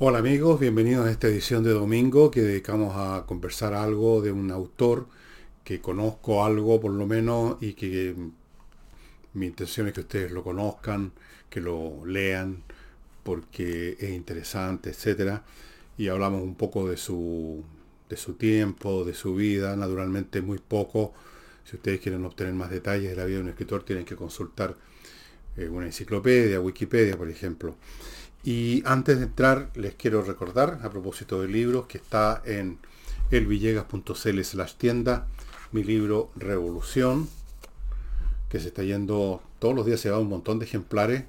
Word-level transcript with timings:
Hola 0.00 0.18
amigos, 0.18 0.58
bienvenidos 0.58 1.06
a 1.06 1.10
esta 1.12 1.28
edición 1.28 1.62
de 1.62 1.70
domingo 1.70 2.28
que 2.28 2.42
dedicamos 2.42 2.94
a 2.96 3.26
conversar 3.26 3.74
algo 3.74 4.20
de 4.22 4.32
un 4.32 4.50
autor 4.50 5.06
que 5.62 5.80
conozco 5.80 6.44
algo 6.44 6.80
por 6.80 6.90
lo 6.90 7.06
menos 7.06 7.58
y 7.62 7.74
que 7.74 8.12
mi 9.34 9.46
intención 9.46 9.86
es 9.86 9.92
que 9.92 10.00
ustedes 10.00 10.32
lo 10.32 10.42
conozcan, 10.42 11.12
que 11.48 11.60
lo 11.60 12.04
lean 12.04 12.64
porque 13.22 13.96
es 14.00 14.10
interesante, 14.10 14.90
etcétera. 14.90 15.44
Y 15.96 16.08
hablamos 16.08 16.42
un 16.42 16.56
poco 16.56 16.88
de 16.88 16.96
su, 16.96 17.62
de 18.08 18.16
su 18.16 18.34
tiempo, 18.34 19.04
de 19.04 19.14
su 19.14 19.36
vida, 19.36 19.76
naturalmente 19.76 20.42
muy 20.42 20.58
poco. 20.58 21.14
Si 21.64 21.76
ustedes 21.76 22.00
quieren 22.00 22.24
obtener 22.24 22.52
más 22.54 22.68
detalles 22.68 23.10
de 23.10 23.16
la 23.16 23.26
vida 23.26 23.36
de 23.36 23.44
un 23.44 23.50
escritor, 23.50 23.84
tienen 23.84 24.04
que 24.04 24.16
consultar 24.16 24.74
eh, 25.56 25.68
una 25.68 25.86
enciclopedia, 25.86 26.60
Wikipedia, 26.60 27.16
por 27.16 27.28
ejemplo. 27.30 27.76
Y 28.44 28.82
antes 28.84 29.18
de 29.18 29.24
entrar, 29.24 29.70
les 29.74 29.94
quiero 29.94 30.22
recordar, 30.22 30.80
a 30.82 30.90
propósito 30.90 31.40
de 31.40 31.48
libros, 31.48 31.86
que 31.86 31.96
está 31.96 32.42
en 32.44 32.78
elvillegas.cl 33.30 34.42
slash 34.42 34.74
tienda, 34.74 35.26
mi 35.72 35.82
libro 35.82 36.30
Revolución, 36.36 37.26
que 38.50 38.60
se 38.60 38.68
está 38.68 38.82
yendo, 38.82 39.42
todos 39.58 39.74
los 39.74 39.86
días 39.86 39.98
se 40.00 40.10
va 40.10 40.18
un 40.18 40.28
montón 40.28 40.58
de 40.58 40.66
ejemplares. 40.66 41.24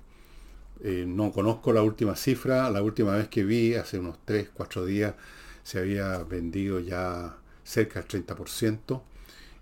Eh, 0.83 1.05
no 1.07 1.31
conozco 1.31 1.71
la 1.71 1.81
última 1.83 2.17
cifra, 2.17 2.69
la 2.69 2.83
última 2.83 3.15
vez 3.15 3.29
que 3.29 3.45
vi, 3.45 3.75
hace 3.75 3.97
unos 3.97 4.17
3, 4.25 4.49
4 4.53 4.85
días, 4.85 5.15
se 5.63 5.79
había 5.79 6.17
vendido 6.17 6.81
ya 6.81 7.37
cerca 7.63 8.01
del 8.01 8.25
30%, 8.25 9.01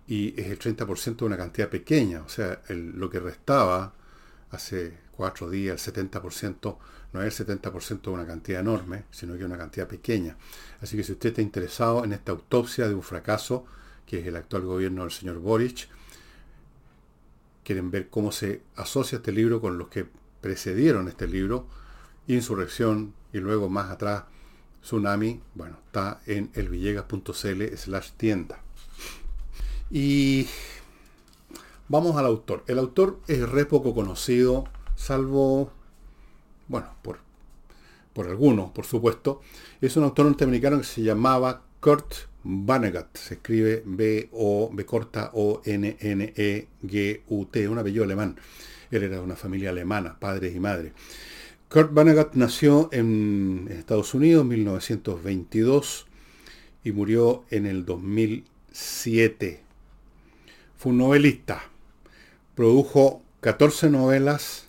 y 0.07 0.33
es 0.41 0.47
el 0.47 0.57
30% 0.57 1.17
de 1.17 1.25
una 1.25 1.37
cantidad 1.37 1.69
pequeña, 1.69 2.23
o 2.23 2.29
sea, 2.29 2.61
lo 2.67 3.11
que 3.11 3.19
restaba 3.19 3.93
hace 4.53 4.97
4 5.17 5.49
días, 5.49 5.87
el 5.87 5.93
70%, 5.93 6.77
no 7.11 7.21
es 7.21 7.39
el 7.39 7.47
70% 7.47 8.01
de 8.01 8.09
una 8.09 8.25
cantidad 8.25 8.61
enorme, 8.61 9.05
sino 9.11 9.37
que 9.37 9.45
una 9.45 9.57
cantidad 9.57 9.87
pequeña. 9.87 10.37
Así 10.81 10.95
que 10.95 11.03
si 11.03 11.11
usted 11.11 11.29
está 11.29 11.41
interesado 11.41 12.03
en 12.03 12.13
esta 12.13 12.31
autopsia 12.31 12.87
de 12.87 12.95
un 12.95 13.03
fracaso, 13.03 13.65
que 14.05 14.19
es 14.19 14.27
el 14.27 14.35
actual 14.35 14.63
gobierno 14.63 15.01
del 15.01 15.11
señor 15.11 15.39
Boric, 15.39 15.87
quieren 17.63 17.91
ver 17.91 18.09
cómo 18.09 18.31
se 18.31 18.61
asocia 18.75 19.17
este 19.17 19.31
libro 19.31 19.61
con 19.61 19.77
los 19.77 19.87
que 19.89 20.05
precedieron 20.41 21.07
este 21.07 21.27
libro, 21.27 21.67
Insurrección 22.27 23.13
y 23.33 23.39
luego 23.39 23.69
más 23.69 23.91
atrás 23.91 24.23
Tsunami, 24.81 25.41
bueno, 25.55 25.77
está 25.85 26.21
en 26.25 26.51
elvillegas.cl 26.53 27.77
slash 27.77 28.11
tienda. 28.17 28.59
Y 29.89 30.47
vamos 31.93 32.17
al 32.17 32.25
autor. 32.25 32.65
El 32.65 32.79
autor 32.79 33.19
es 33.27 33.47
re 33.47 33.67
poco 33.67 33.93
conocido, 33.93 34.63
salvo 34.95 35.71
bueno, 36.67 36.87
por, 37.03 37.19
por 38.13 38.27
algunos, 38.27 38.71
por 38.71 38.85
supuesto, 38.85 39.41
es 39.79 39.95
un 39.95 40.03
autor 40.03 40.25
norteamericano 40.25 40.79
que 40.79 40.85
se 40.85 41.03
llamaba 41.03 41.61
Kurt 41.79 42.15
Vonnegut. 42.41 43.15
Se 43.15 43.35
escribe 43.35 43.83
B-O, 43.85 44.71
B 44.73 44.85
corta 44.87 45.29
O-N-N-E-G-U-T, 45.35 45.69
un 47.69 47.77
apellido 47.77 48.05
alemán. 48.05 48.39
Él 48.89 49.03
era 49.03 49.17
de 49.17 49.21
una 49.21 49.35
familia 49.35 49.69
alemana, 49.69 50.19
padres 50.19 50.55
y 50.55 50.59
madres. 50.59 50.93
Kurt 51.69 51.93
Vonnegut 51.93 52.33
nació 52.33 52.89
en 52.91 53.67
Estados 53.69 54.15
Unidos 54.15 54.41
en 54.41 54.47
1922 54.47 56.07
y 56.83 56.91
murió 56.91 57.45
en 57.51 57.67
el 57.67 57.85
2007. 57.85 59.61
Fue 60.75 60.91
un 60.91 60.97
novelista. 60.97 61.69
Produjo 62.55 63.23
14 63.41 63.89
novelas, 63.89 64.67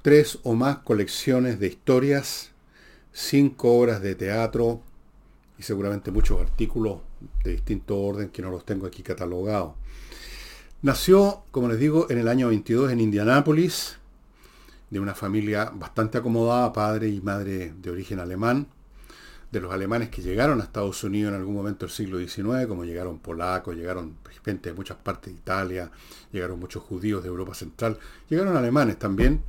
tres 0.00 0.38
o 0.42 0.54
más 0.54 0.78
colecciones 0.78 1.60
de 1.60 1.66
historias, 1.66 2.52
cinco 3.12 3.78
obras 3.78 4.00
de 4.00 4.14
teatro 4.14 4.80
y 5.58 5.62
seguramente 5.62 6.10
muchos 6.10 6.40
artículos 6.40 7.00
de 7.44 7.52
distinto 7.52 8.00
orden 8.00 8.30
que 8.30 8.40
no 8.40 8.50
los 8.50 8.64
tengo 8.64 8.86
aquí 8.86 9.02
catalogados. 9.02 9.74
Nació, 10.80 11.44
como 11.50 11.68
les 11.68 11.78
digo, 11.78 12.06
en 12.10 12.18
el 12.18 12.28
año 12.28 12.48
22 12.48 12.92
en 12.92 13.00
Indianápolis, 13.00 13.98
de 14.88 15.00
una 15.00 15.14
familia 15.14 15.72
bastante 15.74 16.18
acomodada, 16.18 16.72
padre 16.72 17.08
y 17.08 17.20
madre 17.20 17.74
de 17.76 17.90
origen 17.90 18.18
alemán, 18.18 18.66
de 19.54 19.60
los 19.60 19.72
alemanes 19.72 20.10
que 20.10 20.22
llegaron 20.22 20.60
a 20.60 20.64
Estados 20.64 21.02
Unidos 21.04 21.32
en 21.32 21.38
algún 21.38 21.54
momento 21.54 21.86
del 21.86 21.94
siglo 21.94 22.18
XIX, 22.18 22.66
como 22.66 22.84
llegaron 22.84 23.18
polacos, 23.18 23.76
llegaron 23.76 24.16
gente 24.44 24.70
de 24.70 24.74
muchas 24.74 24.98
partes 24.98 25.32
de 25.32 25.38
Italia, 25.38 25.90
llegaron 26.32 26.58
muchos 26.58 26.82
judíos 26.82 27.22
de 27.22 27.28
Europa 27.28 27.54
Central, 27.54 27.98
llegaron 28.28 28.56
alemanes 28.56 28.98
también, 28.98 29.42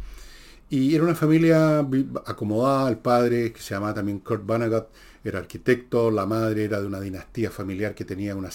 y 0.69 0.95
era 0.95 1.03
una 1.03 1.15
familia 1.15 1.79
acomodada, 2.25 2.89
el 2.89 2.97
padre, 2.97 3.51
que 3.51 3.61
se 3.61 3.73
llamaba 3.73 3.94
también 3.94 4.19
Kurt 4.19 4.45
Vonnegut, 4.45 4.88
era 5.23 5.39
arquitecto, 5.39 6.11
la 6.11 6.25
madre 6.25 6.65
era 6.65 6.79
de 6.79 6.88
una 6.88 6.99
dinastía 6.99 7.49
familiar 7.49 7.95
que 7.95 8.05
tenía 8.05 8.35
una, 8.35 8.49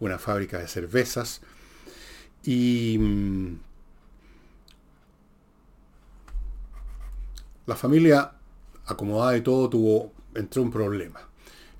una 0.00 0.18
fábrica 0.18 0.58
de 0.58 0.68
cervezas. 0.68 1.40
Y 2.44 2.96
mm, 2.98 3.56
la 7.66 7.74
familia, 7.76 8.32
acomodada 8.86 9.36
y 9.36 9.40
todo, 9.40 9.68
tuvo, 9.68 10.12
entró 10.34 10.62
un 10.62 10.70
problema. 10.70 11.20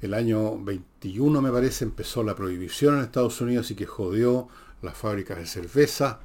El 0.00 0.14
año 0.14 0.58
21, 0.62 1.40
me 1.40 1.50
parece, 1.50 1.84
empezó 1.84 2.22
la 2.22 2.34
prohibición 2.34 2.96
en 2.96 3.04
Estados 3.04 3.40
Unidos 3.40 3.70
y 3.70 3.74
que 3.74 3.86
jodió 3.86 4.48
las 4.82 4.96
fábricas 4.96 5.38
de 5.38 5.46
cerveza 5.46 6.20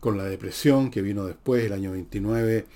con 0.00 0.16
la 0.16 0.24
depresión 0.24 0.90
que 0.90 1.02
vino 1.02 1.26
después, 1.26 1.64
el 1.64 1.72
año 1.72 1.92
29, 1.92 2.66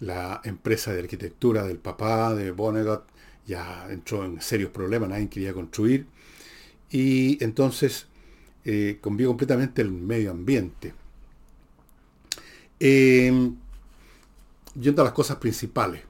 la 0.00 0.40
empresa 0.44 0.92
de 0.92 1.00
arquitectura 1.00 1.64
del 1.64 1.78
papá 1.78 2.34
de 2.34 2.50
Vonnegut 2.50 3.02
ya 3.46 3.86
entró 3.90 4.24
en 4.24 4.40
serios 4.40 4.70
problemas, 4.70 5.08
nadie 5.08 5.28
quería 5.28 5.52
construir. 5.52 6.06
Y 6.90 7.42
entonces 7.42 8.06
eh, 8.64 8.98
completamente 9.00 9.82
el 9.82 9.90
medio 9.90 10.30
ambiente. 10.30 10.92
Eh, 12.78 13.50
yendo 14.78 15.02
a 15.02 15.04
las 15.06 15.14
cosas 15.14 15.38
principales. 15.38 16.02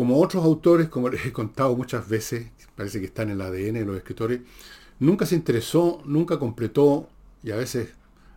Como 0.00 0.18
otros 0.18 0.42
autores, 0.42 0.88
como 0.88 1.10
les 1.10 1.26
he 1.26 1.30
contado 1.30 1.76
muchas 1.76 2.08
veces, 2.08 2.46
parece 2.74 3.00
que 3.00 3.04
está 3.04 3.20
en 3.20 3.32
el 3.32 3.40
ADN 3.42 3.74
de 3.74 3.84
los 3.84 3.98
escritores, 3.98 4.40
nunca 4.98 5.26
se 5.26 5.34
interesó, 5.34 6.00
nunca 6.06 6.38
completó 6.38 7.06
y 7.42 7.50
a 7.50 7.56
veces 7.56 7.90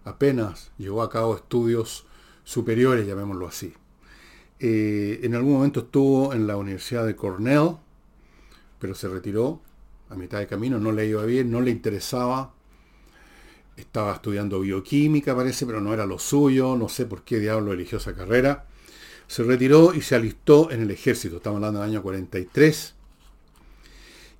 apenas 0.03 0.71
llevó 0.77 1.01
a 1.03 1.09
cabo 1.09 1.37
estudios 1.37 2.05
superiores, 2.43 3.07
llamémoslo 3.07 3.47
así. 3.47 3.73
Eh, 4.59 5.21
en 5.23 5.35
algún 5.35 5.53
momento 5.53 5.79
estuvo 5.79 6.33
en 6.33 6.47
la 6.47 6.57
Universidad 6.57 7.05
de 7.05 7.15
Cornell, 7.15 7.77
pero 8.77 8.93
se 8.93 9.07
retiró 9.07 9.61
a 10.09 10.15
mitad 10.15 10.39
de 10.39 10.47
camino, 10.47 10.79
no 10.79 10.91
le 10.91 11.07
iba 11.07 11.23
bien, 11.23 11.49
no 11.49 11.61
le 11.61 11.71
interesaba. 11.71 12.51
Estaba 13.77 14.15
estudiando 14.15 14.59
bioquímica, 14.59 15.33
parece, 15.33 15.65
pero 15.65 15.79
no 15.79 15.93
era 15.93 16.05
lo 16.05 16.19
suyo, 16.19 16.75
no 16.75 16.89
sé 16.89 17.05
por 17.05 17.23
qué 17.23 17.39
diablo 17.39 17.71
eligió 17.71 17.99
esa 17.99 18.13
carrera. 18.13 18.65
Se 19.27 19.43
retiró 19.43 19.93
y 19.93 20.01
se 20.01 20.15
alistó 20.15 20.71
en 20.71 20.81
el 20.81 20.91
ejército, 20.91 21.37
estamos 21.37 21.57
hablando 21.57 21.79
del 21.81 21.89
año 21.89 22.01
43. 22.01 22.95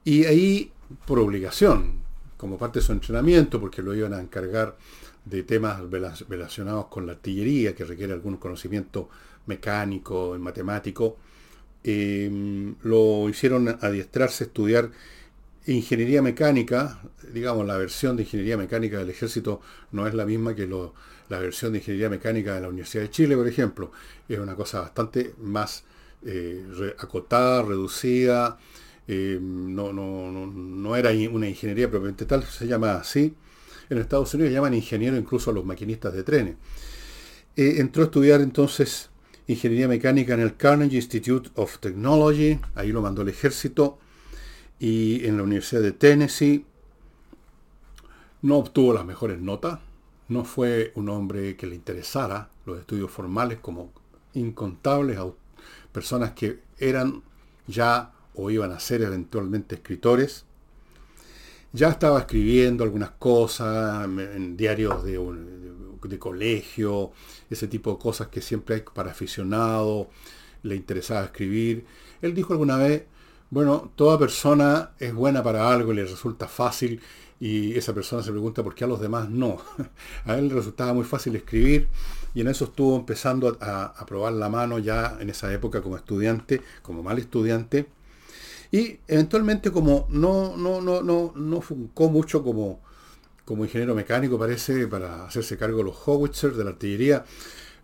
Y 0.06 0.26
ahí, 0.26 0.72
por 1.06 1.20
obligación, 1.20 2.04
como 2.38 2.58
parte 2.58 2.80
de 2.80 2.86
su 2.86 2.92
entrenamiento, 2.92 3.60
porque 3.60 3.82
lo 3.82 3.96
iban 3.96 4.14
a 4.14 4.20
encargar 4.20 4.78
de 5.26 5.44
temas 5.44 5.82
relacionados 6.28 6.88
con 6.88 7.06
la 7.06 7.14
artillería, 7.14 7.74
que 7.74 7.86
requiere 7.86 8.14
algún 8.14 8.38
conocimiento 8.38 9.10
mecánico, 9.46 10.36
matemático, 10.40 11.18
em, 11.84 12.76
lo 12.84 13.30
hicieron 13.30 13.70
adiestrarse 13.82 14.46
estudiar 14.46 14.92
ingeniería 15.66 16.22
mecánica, 16.22 17.00
digamos, 17.32 17.66
la 17.66 17.78
versión 17.78 18.18
de 18.18 18.24
ingeniería 18.24 18.58
mecánica 18.58 18.98
del 18.98 19.10
ejército 19.10 19.62
no 19.92 20.08
es 20.08 20.14
la 20.14 20.26
misma 20.26 20.56
que 20.56 20.68
la 21.30 21.40
versión 21.40 21.72
de 21.72 21.80
ingeniería 21.80 22.10
mecánica 22.10 22.56
de 22.56 22.62
la 22.62 22.70
Universidad 22.70 23.04
de 23.04 23.10
Chile, 23.10 23.36
por 23.36 23.48
ejemplo. 23.48 23.92
Es 24.28 24.40
una 24.40 24.56
cosa 24.56 24.82
bastante 24.82 25.34
más 25.42 25.84
eh, 26.26 26.96
acotada, 27.00 27.64
reducida, 27.64 28.58
em, 29.08 29.74
no, 29.74 29.92
no, 29.94 30.32
no, 30.32 30.96
era 30.96 31.12
una 31.32 31.48
ingeniería 31.48 31.90
propiamente 31.90 32.26
tal, 32.26 32.44
se 32.44 32.68
llama 32.68 32.96
así, 32.96 33.34
en 33.90 33.98
Estados 33.98 34.34
Unidos 34.34 34.54
llaman 34.54 34.74
ingeniero 34.74 35.18
incluso 35.18 35.52
a 35.52 35.54
los 35.54 35.66
maquinistas 35.66 36.14
de 36.14 36.24
trenes. 36.24 36.56
Eh, 37.56 37.76
entró 37.78 38.04
a 38.04 38.06
estudiar 38.06 38.42
entonces 38.42 39.10
ingeniería 39.48 39.88
mecánica 39.88 40.34
en 40.34 40.40
el 40.40 40.56
Carnegie 40.56 40.98
Institute 40.98 41.50
of 41.56 41.80
Technology, 41.80 42.60
ahí 42.76 42.92
lo 42.92 43.02
mandó 43.02 43.22
el 43.22 43.30
ejército, 43.30 44.00
y 44.84 45.26
en 45.26 45.38
la 45.38 45.44
Universidad 45.44 45.82
de 45.82 45.94
Tennessee. 45.94 46.66
No 48.42 48.58
obtuvo 48.58 48.94
las 48.94 49.06
mejores 49.06 49.40
notas, 49.40 49.80
no 50.28 50.44
fue 50.44 50.92
un 50.96 51.08
hombre 51.08 51.56
que 51.56 51.68
le 51.68 51.76
interesara 51.76 52.50
los 52.66 52.78
estudios 52.78 53.10
formales 53.10 53.60
como 53.62 53.94
incontables 54.34 55.18
personas 55.94 56.32
que 56.32 56.60
eran 56.78 57.24
ya 57.66 58.12
o 58.36 58.52
iban 58.52 58.74
a 58.74 58.80
ser 58.82 59.04
eventualmente 59.04 59.76
escritores 59.76 60.44
ya 61.72 61.88
estaba 61.88 62.20
escribiendo 62.20 62.84
algunas 62.84 63.12
cosas 63.12 64.04
en 64.06 64.58
diarios 64.58 65.04
de, 65.04 65.18
de, 66.04 66.20
colegio, 66.20 67.14
ese 67.50 67.68
tipo 67.68 67.94
de 67.94 67.98
cosas 68.00 68.28
que 68.28 68.42
siempre 68.42 68.76
hay 68.76 68.82
para 68.94 69.12
aficionados, 69.12 70.08
le 70.62 70.76
interesaba 70.76 71.24
escribir. 71.24 71.86
Él 72.22 72.36
dijo 72.36 72.54
alguna 72.54 72.78
vez, 72.78 73.06
bueno, 73.54 73.92
toda 73.96 74.18
persona 74.18 74.94
es 75.00 75.14
buena 75.14 75.44
para 75.44 75.72
algo 75.72 75.94
y 75.94 75.98
le 75.98 76.06
resulta 76.06 76.48
fácil 76.48 77.00
y 77.40 77.78
esa 77.78 77.94
persona 77.94 78.24
se 78.24 78.32
pregunta 78.32 78.64
por 78.64 78.74
qué 78.74 78.84
a 78.84 78.88
los 78.88 79.00
demás 79.00 79.30
no. 79.30 79.58
A 80.26 80.40
él 80.40 80.48
le 80.48 80.56
resultaba 80.56 80.92
muy 80.94 81.04
fácil 81.04 81.36
escribir 81.36 81.88
y 82.34 82.42
en 82.42 82.48
eso 82.48 82.66
estuvo 82.66 82.96
empezando 82.96 83.56
a, 83.62 84.04
probar 84.08 84.34
la 84.34 84.50
mano 84.50 84.80
ya 84.80 85.18
en 85.20 85.30
esa 85.30 85.54
época 85.54 85.84
como 85.84 85.98
estudiante, 85.98 86.62
como 86.82 87.04
mal 87.04 87.20
estudiante. 87.20 87.86
Y 88.72 88.98
eventualmente 89.08 89.70
como 89.70 90.08
no, 90.10 90.58
no, 90.58 90.82
no, 90.82 91.04
no, 91.04 91.32
no 91.36 91.62
funcó 91.62 92.10
mucho 92.10 92.44
como, 92.44 92.82
como 93.46 93.66
ingeniero 93.66 93.94
mecánico, 93.94 94.40
parece, 94.40 94.88
para 94.88 95.26
hacerse 95.26 95.60
cargo 95.60 95.78
de 95.78 95.84
los 95.84 96.08
howitzers, 96.08 96.58
de 96.58 96.64
la 96.64 96.72
artillería, 96.72 97.24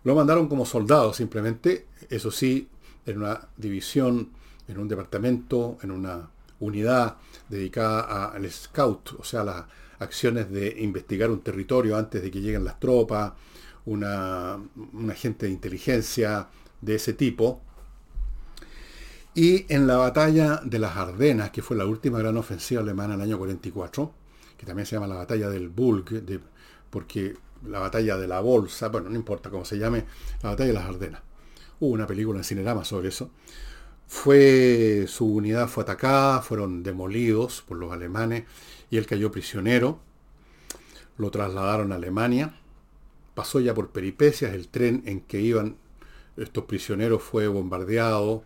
lo 0.02 0.16
mandaron 0.16 0.48
como 0.48 0.66
soldado 0.66 1.12
simplemente, 1.12 1.86
eso 2.08 2.32
sí, 2.32 2.68
en 3.06 3.18
una 3.18 3.46
división, 3.56 4.30
en 4.70 4.78
un 4.78 4.88
departamento, 4.88 5.78
en 5.82 5.90
una 5.90 6.30
unidad 6.60 7.16
dedicada 7.48 8.26
al 8.26 8.50
scout, 8.50 9.14
o 9.18 9.24
sea, 9.24 9.44
las 9.44 9.64
acciones 9.98 10.50
de 10.50 10.76
investigar 10.80 11.30
un 11.30 11.40
territorio 11.40 11.96
antes 11.96 12.22
de 12.22 12.30
que 12.30 12.40
lleguen 12.40 12.64
las 12.64 12.78
tropas, 12.78 13.32
una, 13.86 14.58
un 14.92 15.10
agente 15.10 15.46
de 15.46 15.52
inteligencia 15.52 16.48
de 16.80 16.94
ese 16.94 17.12
tipo. 17.12 17.62
Y 19.34 19.72
en 19.72 19.86
la 19.86 19.96
batalla 19.96 20.60
de 20.64 20.78
las 20.78 20.96
Ardenas, 20.96 21.50
que 21.50 21.62
fue 21.62 21.76
la 21.76 21.86
última 21.86 22.18
gran 22.18 22.36
ofensiva 22.36 22.80
alemana 22.80 23.14
en 23.14 23.20
el 23.20 23.26
año 23.28 23.38
44, 23.38 24.12
que 24.56 24.66
también 24.66 24.86
se 24.86 24.96
llama 24.96 25.06
la 25.06 25.14
batalla 25.16 25.48
del 25.48 25.68
Bulg, 25.68 26.10
de, 26.10 26.40
porque 26.90 27.36
la 27.66 27.78
batalla 27.78 28.16
de 28.16 28.26
la 28.26 28.40
Bolsa, 28.40 28.88
bueno, 28.88 29.08
no 29.08 29.16
importa 29.16 29.50
cómo 29.50 29.64
se 29.64 29.78
llame, 29.78 30.04
la 30.42 30.50
batalla 30.50 30.68
de 30.68 30.74
las 30.74 30.84
Ardenas. 30.84 31.22
Hubo 31.78 31.92
una 31.92 32.06
película 32.06 32.38
en 32.38 32.44
Cinerama 32.44 32.84
sobre 32.84 33.08
eso. 33.08 33.30
Fue, 34.10 35.06
su 35.06 35.24
unidad 35.24 35.68
fue 35.68 35.84
atacada, 35.84 36.42
fueron 36.42 36.82
demolidos 36.82 37.62
por 37.66 37.78
los 37.78 37.92
alemanes 37.92 38.42
y 38.90 38.96
él 38.96 39.06
cayó 39.06 39.30
prisionero. 39.30 40.00
Lo 41.16 41.30
trasladaron 41.30 41.92
a 41.92 41.94
Alemania. 41.94 42.56
Pasó 43.34 43.60
ya 43.60 43.72
por 43.72 43.90
peripecias. 43.90 44.52
El 44.52 44.66
tren 44.66 45.04
en 45.06 45.20
que 45.20 45.40
iban 45.40 45.76
estos 46.36 46.64
prisioneros 46.64 47.22
fue 47.22 47.46
bombardeado 47.46 48.42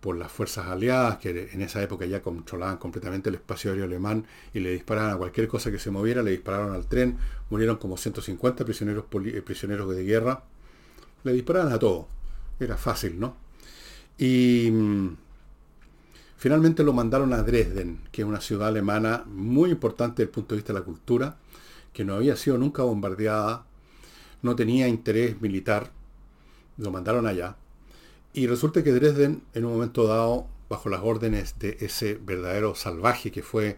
por 0.00 0.16
las 0.16 0.30
fuerzas 0.30 0.68
aliadas, 0.68 1.18
que 1.18 1.50
en 1.52 1.62
esa 1.62 1.82
época 1.82 2.06
ya 2.06 2.22
controlaban 2.22 2.76
completamente 2.76 3.28
el 3.28 3.34
espacio 3.34 3.72
aéreo 3.72 3.86
alemán 3.86 4.24
y 4.54 4.60
le 4.60 4.70
disparaban 4.70 5.10
a 5.10 5.16
cualquier 5.16 5.48
cosa 5.48 5.72
que 5.72 5.80
se 5.80 5.90
moviera, 5.90 6.22
le 6.22 6.30
dispararon 6.30 6.74
al 6.74 6.86
tren, 6.86 7.18
murieron 7.50 7.76
como 7.76 7.96
150 7.96 8.64
prisioneros, 8.64 9.06
eh, 9.26 9.42
prisioneros 9.42 9.94
de 9.94 10.04
guerra, 10.04 10.44
le 11.24 11.32
disparaban 11.32 11.72
a 11.72 11.78
todo. 11.80 12.06
Era 12.60 12.76
fácil, 12.76 13.18
¿no? 13.18 13.41
Y 14.18 14.70
mm, 14.70 15.16
finalmente 16.36 16.82
lo 16.82 16.92
mandaron 16.92 17.32
a 17.32 17.42
Dresden, 17.42 18.00
que 18.10 18.22
es 18.22 18.28
una 18.28 18.40
ciudad 18.40 18.68
alemana 18.68 19.24
muy 19.26 19.70
importante 19.70 20.22
desde 20.22 20.30
el 20.30 20.34
punto 20.34 20.54
de 20.54 20.58
vista 20.58 20.72
de 20.72 20.78
la 20.78 20.84
cultura, 20.84 21.36
que 21.92 22.04
no 22.04 22.14
había 22.14 22.36
sido 22.36 22.58
nunca 22.58 22.82
bombardeada, 22.82 23.66
no 24.42 24.56
tenía 24.56 24.88
interés 24.88 25.40
militar, 25.40 25.90
lo 26.78 26.90
mandaron 26.90 27.26
allá. 27.26 27.56
Y 28.32 28.46
resulta 28.46 28.82
que 28.82 28.92
Dresden, 28.92 29.42
en 29.54 29.64
un 29.64 29.72
momento 29.74 30.06
dado, 30.06 30.46
bajo 30.68 30.88
las 30.88 31.02
órdenes 31.02 31.58
de 31.58 31.76
ese 31.80 32.14
verdadero 32.14 32.74
salvaje 32.74 33.30
que 33.30 33.42
fue 33.42 33.76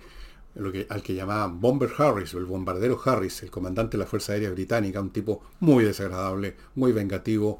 al 0.89 1.03
que 1.03 1.15
llamaban 1.15 1.61
Bomber 1.61 1.91
Harris, 1.99 2.33
o 2.35 2.39
el 2.39 2.45
bombardero 2.45 3.01
Harris, 3.05 3.43
el 3.43 3.51
comandante 3.51 3.97
de 3.97 4.05
la 4.05 4.07
Fuerza 4.09 4.33
Aérea 4.33 4.51
Británica, 4.51 5.01
un 5.01 5.11
tipo 5.11 5.43
muy 5.59 5.85
desagradable, 5.85 6.55
muy 6.77 6.93
vengativo, 6.93 7.59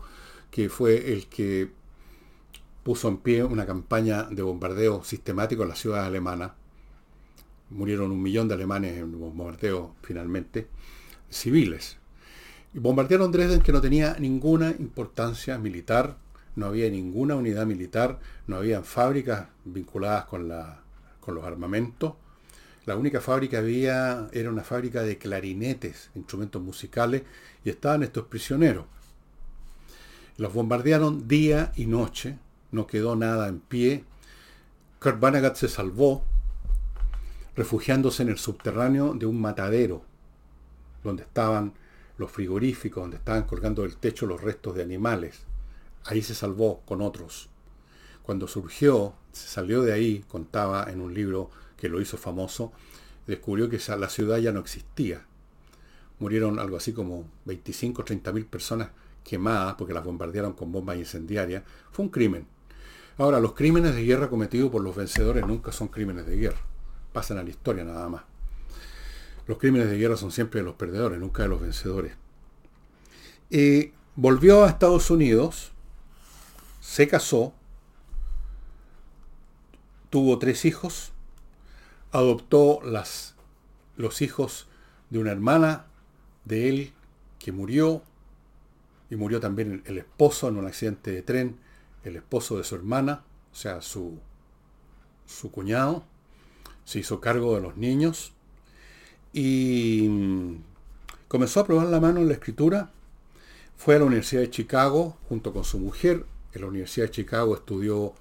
que 0.51 0.69
fue 0.69 1.13
el 1.13 1.27
que 1.27 1.71
puso 2.85 3.09
en 3.09 3.17
pie 3.17 3.43
una 3.43 3.67
campaña 3.67 4.25
de 4.25 4.43
bombardeo 4.43 5.03
sistemático 5.03 5.63
en 5.63 5.71
la 5.71 5.75
ciudad 5.75 6.05
alemana. 6.05 6.55
Murieron 7.71 8.13
un 8.13 8.23
millón 8.23 8.47
de 8.47 8.55
alemanes 8.55 8.99
en 8.99 9.19
bombardeos 9.19 9.91
finalmente, 10.03 10.69
civiles. 11.31 11.97
Y 12.75 12.79
bombardearon 12.79 13.33
Dresden 13.33 13.63
que 13.63 13.73
no 13.73 13.81
tenía 13.81 14.17
ninguna 14.19 14.71
importancia 14.71 15.59
militar, 15.59 16.19
no 16.57 16.67
había 16.67 16.91
ninguna 16.91 17.35
unidad 17.37 17.67
militar, 17.67 18.21
no 18.47 18.57
había 18.57 18.83
fábricas 18.83 19.49
vinculadas 19.65 20.27
con, 20.27 20.49
la, 20.49 20.83
con 21.21 21.35
los 21.35 21.45
armamentos. 21.45 22.15
La 22.85 22.97
única 22.97 23.23
fábrica 23.23 23.59
había 23.59 24.29
era 24.33 24.51
una 24.51 24.63
fábrica 24.63 25.03
de 25.03 25.17
clarinetes, 25.17 26.11
instrumentos 26.15 26.61
musicales, 26.61 27.23
y 27.65 27.71
estaban 27.71 28.03
estos 28.03 28.27
prisioneros. 28.27 28.85
Los 30.37 30.53
bombardearon 30.53 31.27
día 31.27 31.73
y 31.77 31.87
noche, 31.87 32.39
no 32.75 32.87
quedó 32.87 33.17
nada 33.17 33.49
en 33.49 33.61
pie. 33.61 34.05
Kurt 35.01 35.55
se 35.55 35.69
salvó 35.69 36.25
refugiándose 37.57 38.23
en 38.23 38.31
el 38.31 38.39
subterráneo 38.39 39.15
de 39.15 39.27
un 39.27 39.41
matadero, 39.41 40.03
donde 41.03 41.23
estaban 41.23 41.75
los 42.19 42.31
frigoríficos, 42.31 43.03
donde 43.03 43.19
estaban 43.19 43.45
colgando 43.45 43.83
del 43.83 43.97
techo 43.97 44.27
los 44.27 44.41
restos 44.41 44.75
de 44.75 44.83
animales. 44.83 45.43
Ahí 46.05 46.23
se 46.23 46.35
salvó 46.35 46.81
con 46.85 47.01
otros. 47.01 47.49
Cuando 48.23 48.49
surgió, 48.49 49.15
se 49.33 49.49
salió 49.49 49.83
de 49.83 49.93
ahí, 49.93 50.25
contaba 50.29 50.91
en 50.91 51.01
un 51.01 51.15
libro 51.15 51.51
que 51.77 51.89
lo 51.89 52.01
hizo 52.01 52.17
famoso, 52.17 52.73
descubrió 53.27 53.69
que 53.69 53.81
la 53.99 54.09
ciudad 54.09 54.39
ya 54.39 54.53
no 54.53 54.61
existía. 54.61 55.25
Murieron 56.19 56.59
algo 56.59 56.77
así 56.77 56.93
como 56.93 57.25
25 57.45 58.03
o 58.03 58.05
30 58.05 58.33
mil 58.33 58.47
personas 58.47 58.91
quemadas 59.25 59.75
porque 59.77 59.95
las 59.95 60.05
bombardearon 60.05 60.53
con 60.53 60.71
bombas 60.71 60.97
incendiarias. 60.97 61.65
Fue 61.91 62.05
un 62.05 62.11
crimen. 62.11 62.47
Ahora, 63.17 63.41
los 63.41 63.55
crímenes 63.55 63.95
de 63.95 64.05
guerra 64.05 64.29
cometidos 64.29 64.71
por 64.71 64.83
los 64.83 64.97
vencedores 64.97 65.47
nunca 65.47 65.73
son 65.73 65.89
crímenes 65.89 66.27
de 66.27 66.37
guerra. 66.37 66.61
Pasan 67.13 67.39
a 67.39 67.43
la 67.43 67.51
historia 67.51 67.85
nada 67.85 68.09
más. 68.09 68.23
Los 69.47 69.59
crímenes 69.59 69.89
de 69.89 69.99
guerra 69.99 70.17
son 70.17 70.33
siempre 70.33 70.61
de 70.61 70.65
los 70.65 70.75
perdedores, 70.75 71.21
nunca 71.21 71.43
de 71.43 71.49
los 71.49 71.61
vencedores. 71.61 72.15
Volvió 74.17 74.63
a 74.65 74.69
Estados 74.69 75.11
Unidos, 75.11 75.73
se 76.81 77.09
casó, 77.09 77.53
tuvo 80.09 80.39
tres 80.39 80.65
hijos, 80.65 81.13
adoptó 82.13 82.81
las, 82.85 83.35
los 83.97 84.23
hijos 84.23 84.69
de 85.11 85.19
una 85.19 85.33
hermana 85.33 85.87
de 86.45 86.69
él 86.69 86.93
que 87.41 87.51
murió, 87.51 88.03
y 89.11 89.17
murió 89.17 89.41
también 89.41 89.83
el 89.85 89.99
esposo 89.99 90.49
en 90.49 90.59
un 90.59 90.67
accidente 90.67 91.11
de 91.11 91.23
tren 91.23 91.59
el 92.05 92.17
esposo 92.17 92.59
de 92.59 92.65
su 92.65 92.75
hermana, 92.75 93.25
o 93.53 93.57
sea, 93.57 93.81
su, 93.81 94.19
su 95.27 95.51
cuñado, 95.51 96.05
se 96.85 96.99
hizo 96.99 97.21
cargo 97.21 97.55
de 97.57 97.63
los 97.63 97.77
niños 97.77 98.33
y 99.33 100.07
mm, 100.09 100.63
comenzó 101.29 101.61
a 101.61 101.67
probar 101.67 101.89
la 101.89 102.01
mano 102.01 102.21
en 102.21 102.29
la 102.29 102.35
escritura. 102.35 102.91
Fue 103.77 103.97
a 103.97 103.99
la 103.99 104.05
Universidad 104.05 104.43
de 104.43 104.51
Chicago 104.51 105.17
junto 105.29 105.53
con 105.53 105.65
su 105.65 105.79
mujer. 105.79 106.25
En 106.53 106.61
la 106.61 106.69
Universidad 106.69 107.07
de 107.07 107.13
Chicago 107.13 107.55
estudió 107.57 108.15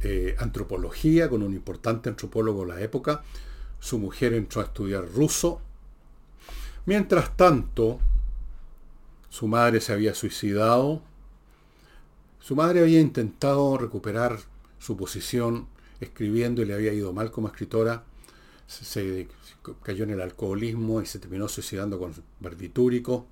eh, 0.00 0.34
antropología 0.38 1.28
con 1.28 1.42
un 1.42 1.52
importante 1.52 2.08
antropólogo 2.08 2.64
de 2.64 2.74
la 2.74 2.80
época. 2.80 3.22
Su 3.80 3.98
mujer 3.98 4.32
entró 4.32 4.62
a 4.62 4.64
estudiar 4.64 5.06
ruso. 5.12 5.60
Mientras 6.86 7.36
tanto, 7.36 7.98
su 9.28 9.46
madre 9.46 9.80
se 9.80 9.92
había 9.92 10.14
suicidado 10.14 11.02
su 12.42 12.56
madre 12.56 12.80
había 12.80 13.00
intentado 13.00 13.78
recuperar 13.78 14.38
su 14.80 14.96
posición 14.96 15.68
escribiendo 16.00 16.60
y 16.60 16.64
le 16.64 16.74
había 16.74 16.92
ido 16.92 17.12
mal 17.12 17.30
como 17.30 17.46
escritora. 17.46 18.02
Se, 18.66 19.28
cayó 19.82 20.02
en 20.02 20.10
el 20.10 20.20
alcoholismo 20.20 21.00
y 21.00 21.06
se 21.06 21.20
terminó 21.20 21.46
suicidando 21.46 22.00
con 22.00 22.12
barbitúrico. 22.40 23.26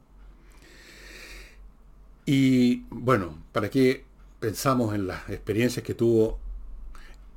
Y 2.25 2.85
bueno, 2.91 3.37
¿para 3.51 3.69
qué 3.69 4.05
pensamos 4.39 4.95
en 4.95 5.09
las 5.09 5.29
experiencias 5.29 5.85
que 5.85 5.95
tuvo 5.95 6.39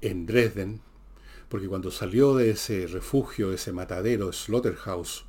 en 0.01 0.27
Dresden? 0.27 0.79
Porque 1.49 1.67
cuando 1.67 1.89
salió 1.89 2.35
de 2.35 2.51
ese 2.51 2.85
refugio, 2.85 3.49
de 3.49 3.55
ese 3.55 3.71
matadero, 3.71 4.31
Slaughterhouse, 4.31 5.25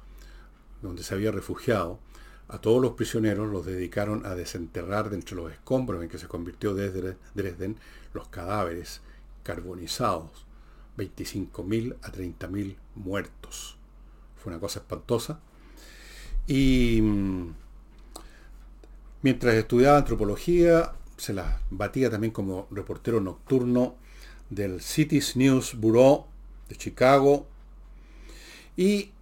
donde 0.82 1.02
se 1.02 1.14
había 1.14 1.30
refugiado, 1.30 2.00
a 2.48 2.58
todos 2.58 2.80
los 2.80 2.92
prisioneros 2.92 3.50
los 3.50 3.64
dedicaron 3.64 4.26
a 4.26 4.34
desenterrar 4.34 5.10
de 5.10 5.22
los 5.34 5.52
escombros 5.52 6.02
en 6.02 6.08
que 6.08 6.18
se 6.18 6.28
convirtió 6.28 6.74
Dresden 6.74 7.76
los 8.12 8.28
cadáveres 8.28 9.00
carbonizados. 9.42 10.44
25.000 10.96 11.96
a 12.02 12.12
30.000 12.12 12.76
muertos. 12.94 13.76
Fue 14.36 14.52
una 14.52 14.60
cosa 14.60 14.80
espantosa. 14.80 15.40
Y 16.46 17.00
mm, 17.02 17.54
mientras 19.22 19.54
estudiaba 19.54 19.98
antropología, 19.98 20.92
se 21.16 21.32
las 21.32 21.60
batía 21.70 22.10
también 22.10 22.32
como 22.32 22.68
reportero 22.70 23.20
nocturno 23.20 23.96
del 24.50 24.80
Cities 24.80 25.36
News 25.36 25.74
Bureau 25.74 26.26
de 26.68 26.76
Chicago. 26.76 27.46
Y 28.76 29.13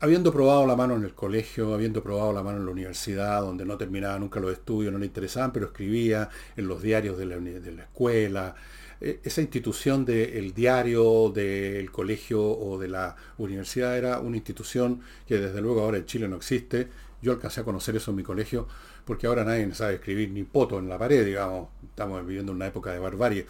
habiendo 0.00 0.32
probado 0.32 0.66
la 0.66 0.76
mano 0.76 0.96
en 0.96 1.04
el 1.04 1.14
colegio, 1.14 1.74
habiendo 1.74 2.02
probado 2.02 2.32
la 2.32 2.42
mano 2.42 2.58
en 2.58 2.64
la 2.64 2.72
universidad, 2.72 3.42
donde 3.42 3.66
no 3.66 3.76
terminaba 3.76 4.18
nunca 4.18 4.40
los 4.40 4.52
estudios, 4.52 4.92
no 4.92 4.98
le 4.98 5.06
interesaban, 5.06 5.52
pero 5.52 5.66
escribía 5.66 6.28
en 6.56 6.66
los 6.66 6.82
diarios 6.82 7.18
de 7.18 7.26
la, 7.26 7.82
escuela, 7.82 8.54
eh, 9.00 9.20
esa 9.22 9.42
institución 9.42 10.06
del 10.06 10.54
diario, 10.54 11.30
del 11.30 11.90
colegio 11.90 12.42
o 12.42 12.78
de 12.78 12.88
la 12.88 13.14
universidad 13.36 13.96
era 13.96 14.20
una 14.20 14.36
institución 14.36 15.00
que 15.26 15.36
desde 15.36 15.60
luego 15.60 15.82
ahora 15.82 15.98
en 15.98 16.06
Chile 16.06 16.28
no 16.28 16.36
existe. 16.36 16.88
Yo 17.20 17.32
alcancé 17.32 17.60
a 17.60 17.64
conocer 17.64 17.94
eso 17.96 18.10
en 18.10 18.16
mi 18.16 18.22
colegio, 18.22 18.66
porque 19.04 19.26
ahora 19.26 19.44
nadie 19.44 19.72
sabe 19.74 19.96
escribir 19.96 20.30
ni 20.30 20.44
poto 20.44 20.78
en 20.78 20.88
la 20.88 20.98
pared, 20.98 21.26
digamos, 21.26 21.68
estamos 21.84 22.26
viviendo 22.26 22.52
una 22.52 22.66
época 22.66 22.90
de 22.92 22.98
barbarie. 22.98 23.46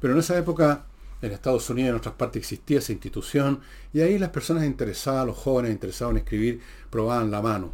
Pero 0.00 0.14
en 0.14 0.18
esa 0.18 0.36
época 0.36 0.86
en 1.22 1.32
Estados 1.32 1.70
Unidos 1.70 1.90
en 1.90 1.96
otras 1.96 2.14
partes 2.16 2.40
existía 2.42 2.78
esa 2.78 2.92
institución 2.92 3.60
y 3.92 4.00
ahí 4.00 4.18
las 4.18 4.30
personas 4.30 4.64
interesadas, 4.64 5.24
los 5.24 5.36
jóvenes 5.36 5.70
interesados 5.70 6.12
en 6.12 6.18
escribir, 6.18 6.60
probaban 6.90 7.30
la 7.30 7.40
mano. 7.40 7.72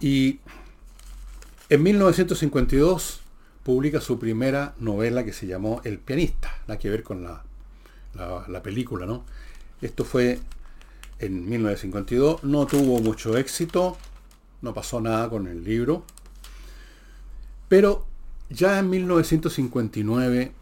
Y 0.00 0.40
en 1.68 1.82
1952 1.82 3.20
publica 3.64 4.00
su 4.00 4.18
primera 4.18 4.74
novela 4.78 5.24
que 5.24 5.32
se 5.32 5.48
llamó 5.48 5.80
El 5.84 5.98
pianista, 5.98 6.54
nada 6.68 6.78
que 6.78 6.88
ver 6.88 7.02
con 7.02 7.24
la, 7.24 7.42
la, 8.14 8.62
película, 8.62 9.06
¿no? 9.06 9.24
Esto 9.82 10.04
fue 10.04 10.38
en 11.18 11.48
1952, 11.48 12.44
no 12.44 12.66
tuvo 12.66 13.00
mucho 13.00 13.36
éxito, 13.36 13.96
no 14.62 14.72
pasó 14.72 15.00
nada 15.00 15.28
con 15.28 15.48
el 15.48 15.64
libro, 15.64 16.04
pero 17.68 18.06
ya 18.48 18.78
en 18.78 18.90
1959 18.90 20.52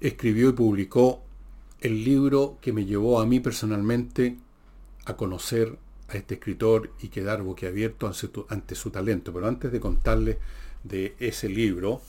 escribió 0.00 0.50
y 0.50 0.52
publicó 0.52 1.22
el 1.80 2.04
libro 2.04 2.58
que 2.60 2.72
me 2.72 2.84
llevó 2.84 3.20
a 3.20 3.26
mí 3.26 3.40
personalmente 3.40 4.36
a 5.06 5.16
conocer 5.16 5.78
a 6.08 6.16
este 6.16 6.34
escritor 6.34 6.90
y 7.00 7.08
quedar 7.08 7.42
boquiabierto 7.42 8.10
ante, 8.48 8.74
su 8.74 8.90
talento. 8.90 9.32
Pero 9.32 9.46
antes 9.46 9.72
de 9.72 9.80
contarles 9.80 10.36
de 10.84 11.14
ese 11.18 11.48
libro, 11.48 12.00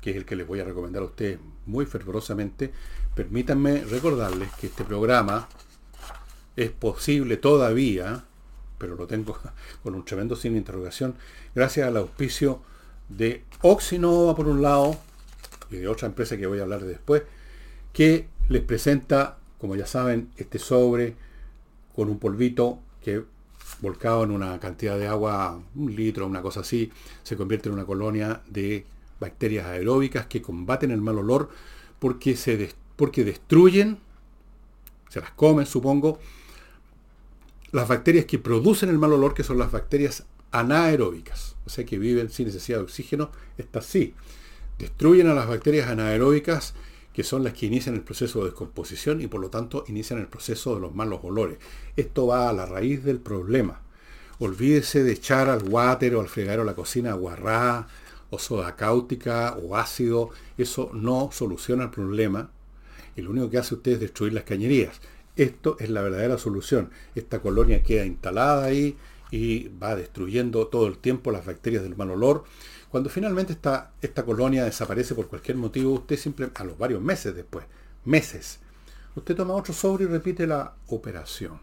que 0.00 0.10
es 0.10 0.16
el 0.16 0.24
que 0.24 0.36
les 0.36 0.46
voy 0.46 0.60
a 0.60 0.64
recomendar 0.64 1.02
a 1.02 1.06
ustedes 1.06 1.38
muy 1.66 1.86
fervorosamente, 1.86 2.72
permítanme 3.14 3.84
recordarles 3.84 4.50
que 4.52 4.68
este 4.68 4.84
programa 4.84 5.48
es 6.56 6.70
posible 6.70 7.36
todavía, 7.36 8.24
pero 8.78 8.96
lo 8.96 9.06
tengo 9.06 9.38
con 9.82 9.94
un 9.94 10.04
tremendo 10.04 10.36
sin 10.36 10.56
interrogación, 10.56 11.14
gracias 11.54 11.86
al 11.86 11.96
auspicio 11.96 12.62
de 13.08 13.44
Oxinova 13.62 14.34
por 14.34 14.48
un 14.48 14.62
lado 14.62 14.96
y 15.70 15.76
de 15.76 15.88
otra 15.88 16.08
empresa 16.08 16.36
que 16.36 16.46
voy 16.46 16.60
a 16.60 16.62
hablar 16.62 16.84
después, 16.84 17.22
que 17.92 18.28
les 18.48 18.62
presenta, 18.62 19.38
como 19.58 19.76
ya 19.76 19.86
saben, 19.86 20.30
este 20.36 20.58
sobre 20.58 21.14
con 21.94 22.08
un 22.08 22.18
polvito 22.18 22.78
que 23.02 23.24
volcado 23.80 24.24
en 24.24 24.30
una 24.30 24.58
cantidad 24.58 24.98
de 24.98 25.06
agua, 25.06 25.60
un 25.74 25.94
litro, 25.94 26.26
una 26.26 26.42
cosa 26.42 26.60
así, 26.60 26.90
se 27.22 27.36
convierte 27.36 27.68
en 27.68 27.74
una 27.74 27.84
colonia 27.84 28.42
de 28.48 28.84
bacterias 29.18 29.66
aeróbicas 29.66 30.26
que 30.26 30.42
combaten 30.42 30.90
el 30.90 31.00
mal 31.00 31.18
olor 31.18 31.50
porque, 31.98 32.36
se 32.36 32.72
porque 32.96 33.24
destruyen, 33.24 33.98
se 35.08 35.20
las 35.20 35.30
comen 35.30 35.66
supongo, 35.66 36.18
las 37.72 37.86
bacterias 37.86 38.24
que 38.24 38.38
producen 38.38 38.88
el 38.88 38.98
mal 38.98 39.12
olor, 39.12 39.34
que 39.34 39.44
son 39.44 39.58
las 39.58 39.70
bacterias 39.70 40.24
anaeróbicas, 40.50 41.56
o 41.64 41.70
sea 41.70 41.84
que 41.84 41.98
viven 41.98 42.30
sin 42.30 42.46
necesidad 42.46 42.78
de 42.78 42.84
oxígeno, 42.84 43.30
estas 43.58 43.86
sí, 43.86 44.14
destruyen 44.78 45.28
a 45.28 45.34
las 45.34 45.46
bacterias 45.46 45.88
anaeróbicas 45.88 46.74
que 47.20 47.24
son 47.24 47.44
las 47.44 47.52
que 47.52 47.66
inician 47.66 47.96
el 47.96 48.00
proceso 48.00 48.38
de 48.38 48.46
descomposición 48.46 49.20
y 49.20 49.26
por 49.26 49.42
lo 49.42 49.50
tanto 49.50 49.84
inician 49.88 50.20
el 50.20 50.26
proceso 50.26 50.74
de 50.74 50.80
los 50.80 50.94
malos 50.94 51.20
olores. 51.22 51.58
Esto 51.94 52.26
va 52.26 52.48
a 52.48 52.52
la 52.54 52.64
raíz 52.64 53.04
del 53.04 53.18
problema. 53.18 53.82
Olvídese 54.38 55.04
de 55.04 55.12
echar 55.12 55.50
al 55.50 55.68
water 55.68 56.14
o 56.14 56.22
al 56.22 56.28
fregadero 56.28 56.64
la 56.64 56.74
cocina 56.74 57.12
guarrá 57.12 57.88
o 58.30 58.38
soda 58.38 58.74
cáustica 58.74 59.54
o 59.62 59.76
ácido. 59.76 60.30
Eso 60.56 60.92
no 60.94 61.28
soluciona 61.30 61.84
el 61.84 61.90
problema 61.90 62.48
y 63.16 63.20
lo 63.20 63.32
único 63.32 63.50
que 63.50 63.58
hace 63.58 63.74
usted 63.74 63.92
es 63.92 64.00
destruir 64.00 64.32
las 64.32 64.44
cañerías. 64.44 64.98
Esto 65.36 65.76
es 65.78 65.90
la 65.90 66.00
verdadera 66.00 66.38
solución. 66.38 66.88
Esta 67.14 67.40
colonia 67.40 67.82
queda 67.82 68.06
instalada 68.06 68.64
ahí 68.64 68.96
y 69.30 69.68
va 69.68 69.94
destruyendo 69.94 70.68
todo 70.68 70.86
el 70.86 70.96
tiempo 70.96 71.32
las 71.32 71.44
bacterias 71.44 71.82
del 71.82 71.96
mal 71.96 72.12
olor 72.12 72.44
cuando 72.90 73.08
finalmente 73.08 73.52
esta, 73.52 73.92
esta 74.02 74.24
colonia 74.24 74.64
desaparece 74.64 75.14
por 75.14 75.28
cualquier 75.28 75.56
motivo, 75.56 75.92
usted 75.92 76.16
simplemente, 76.16 76.60
a 76.60 76.64
los 76.64 76.76
varios 76.76 77.00
meses 77.00 77.34
después, 77.34 77.64
meses, 78.04 78.58
usted 79.14 79.36
toma 79.36 79.54
otro 79.54 79.72
sobre 79.72 80.04
y 80.04 80.06
repite 80.08 80.46
la 80.46 80.74
operación. 80.88 81.60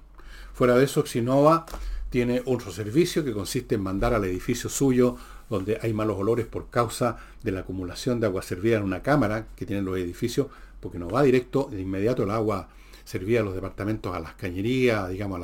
Fuera 0.53 0.75
de 0.75 0.85
eso, 0.85 1.05
Xinova 1.05 1.65
tiene 2.09 2.41
otro 2.45 2.71
servicio 2.71 3.25
que 3.25 3.33
consiste 3.33 3.75
en 3.75 3.83
mandar 3.83 4.13
al 4.13 4.23
edificio 4.23 4.69
suyo 4.69 5.17
donde 5.49 5.77
hay 5.81 5.93
malos 5.93 6.17
olores 6.17 6.45
por 6.45 6.69
causa 6.69 7.17
de 7.43 7.51
la 7.51 7.59
acumulación 7.61 8.21
de 8.21 8.27
agua 8.27 8.41
servida 8.41 8.77
en 8.77 8.83
una 8.83 9.01
cámara 9.01 9.47
que 9.55 9.65
tienen 9.65 9.83
los 9.83 9.97
edificios, 9.97 10.47
porque 10.79 10.97
no 10.97 11.09
va 11.09 11.23
directo, 11.23 11.67
de 11.69 11.81
inmediato 11.81 12.23
el 12.23 12.31
agua 12.31 12.69
servida 13.03 13.41
a 13.41 13.43
los 13.43 13.53
departamentos, 13.53 14.15
a 14.15 14.19
las 14.19 14.33
cañerías, 14.35 15.09
digamos, 15.09 15.41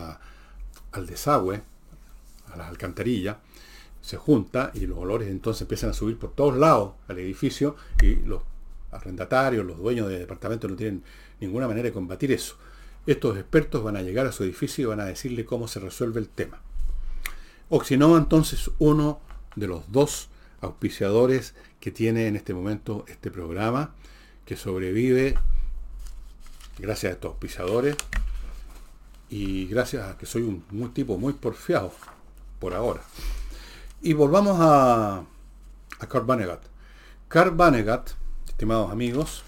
al 0.92 1.08
desagüe, 1.08 1.62
a 2.52 2.58
las 2.58 2.70
alcantarillas 2.70 3.38
se 4.04 4.18
junta 4.18 4.72
y 4.74 4.86
los 4.86 4.98
olores 4.98 5.30
entonces 5.30 5.62
empiezan 5.62 5.92
a 5.92 5.94
subir 5.94 6.18
por 6.20 6.34
todos 6.34 6.58
lados 6.58 6.92
al 7.08 7.20
edificio 7.20 7.78
y 8.02 8.16
los 8.16 8.44
arrendatarios, 8.92 9.66
los 9.66 9.78
dueños 9.78 10.10
de 10.10 10.20
departamentos 10.20 10.70
no 10.70 10.76
tienen 10.76 11.04
ninguna 11.40 11.70
manera 11.70 11.86
de 11.86 11.94
combatir 11.94 12.32
eso. 12.34 12.58
Estos 13.08 13.38
expertos 13.38 13.82
van 13.82 13.96
a 13.96 14.02
llegar 14.02 14.26
a 14.26 14.34
su 14.34 14.44
edificio 14.44 14.84
y 14.84 14.88
van 14.88 15.00
a 15.00 15.06
decirle 15.06 15.46
cómo 15.46 15.70
se 15.70 15.80
resuelve 15.80 16.20
el 16.20 16.28
tema. 16.28 16.60
Oxinova 17.70 18.18
entonces 18.18 18.70
uno 18.78 19.22
de 19.56 19.68
los 19.68 19.90
dos 19.90 20.28
auspiciadores 20.60 21.56
que 21.80 21.92
tiene 21.92 22.28
en 22.28 22.36
este 22.36 22.54
momento 22.54 23.06
este 23.08 23.32
programa, 23.32 23.96
que 24.46 24.58
sobrevive 24.58 25.36
gracias 26.78 27.12
a 27.12 27.14
estos 27.14 27.32
auspiciadores 27.32 27.96
y 29.30 29.66
gracias 29.68 30.10
a 30.10 30.18
que 30.18 30.26
soy 30.26 30.42
un 30.42 30.94
tipo 30.94 31.18
muy 31.18 31.32
porfiado 31.32 31.94
por 32.60 32.74
ahora. 32.74 33.02
Y 34.06 34.12
volvamos 34.12 34.58
a, 34.60 35.24
a 36.00 36.08
Carl 36.10 36.26
Vanegat. 36.26 36.62
Carl 37.30 37.52
Vanegat, 37.52 38.10
estimados 38.50 38.92
amigos, 38.92 39.44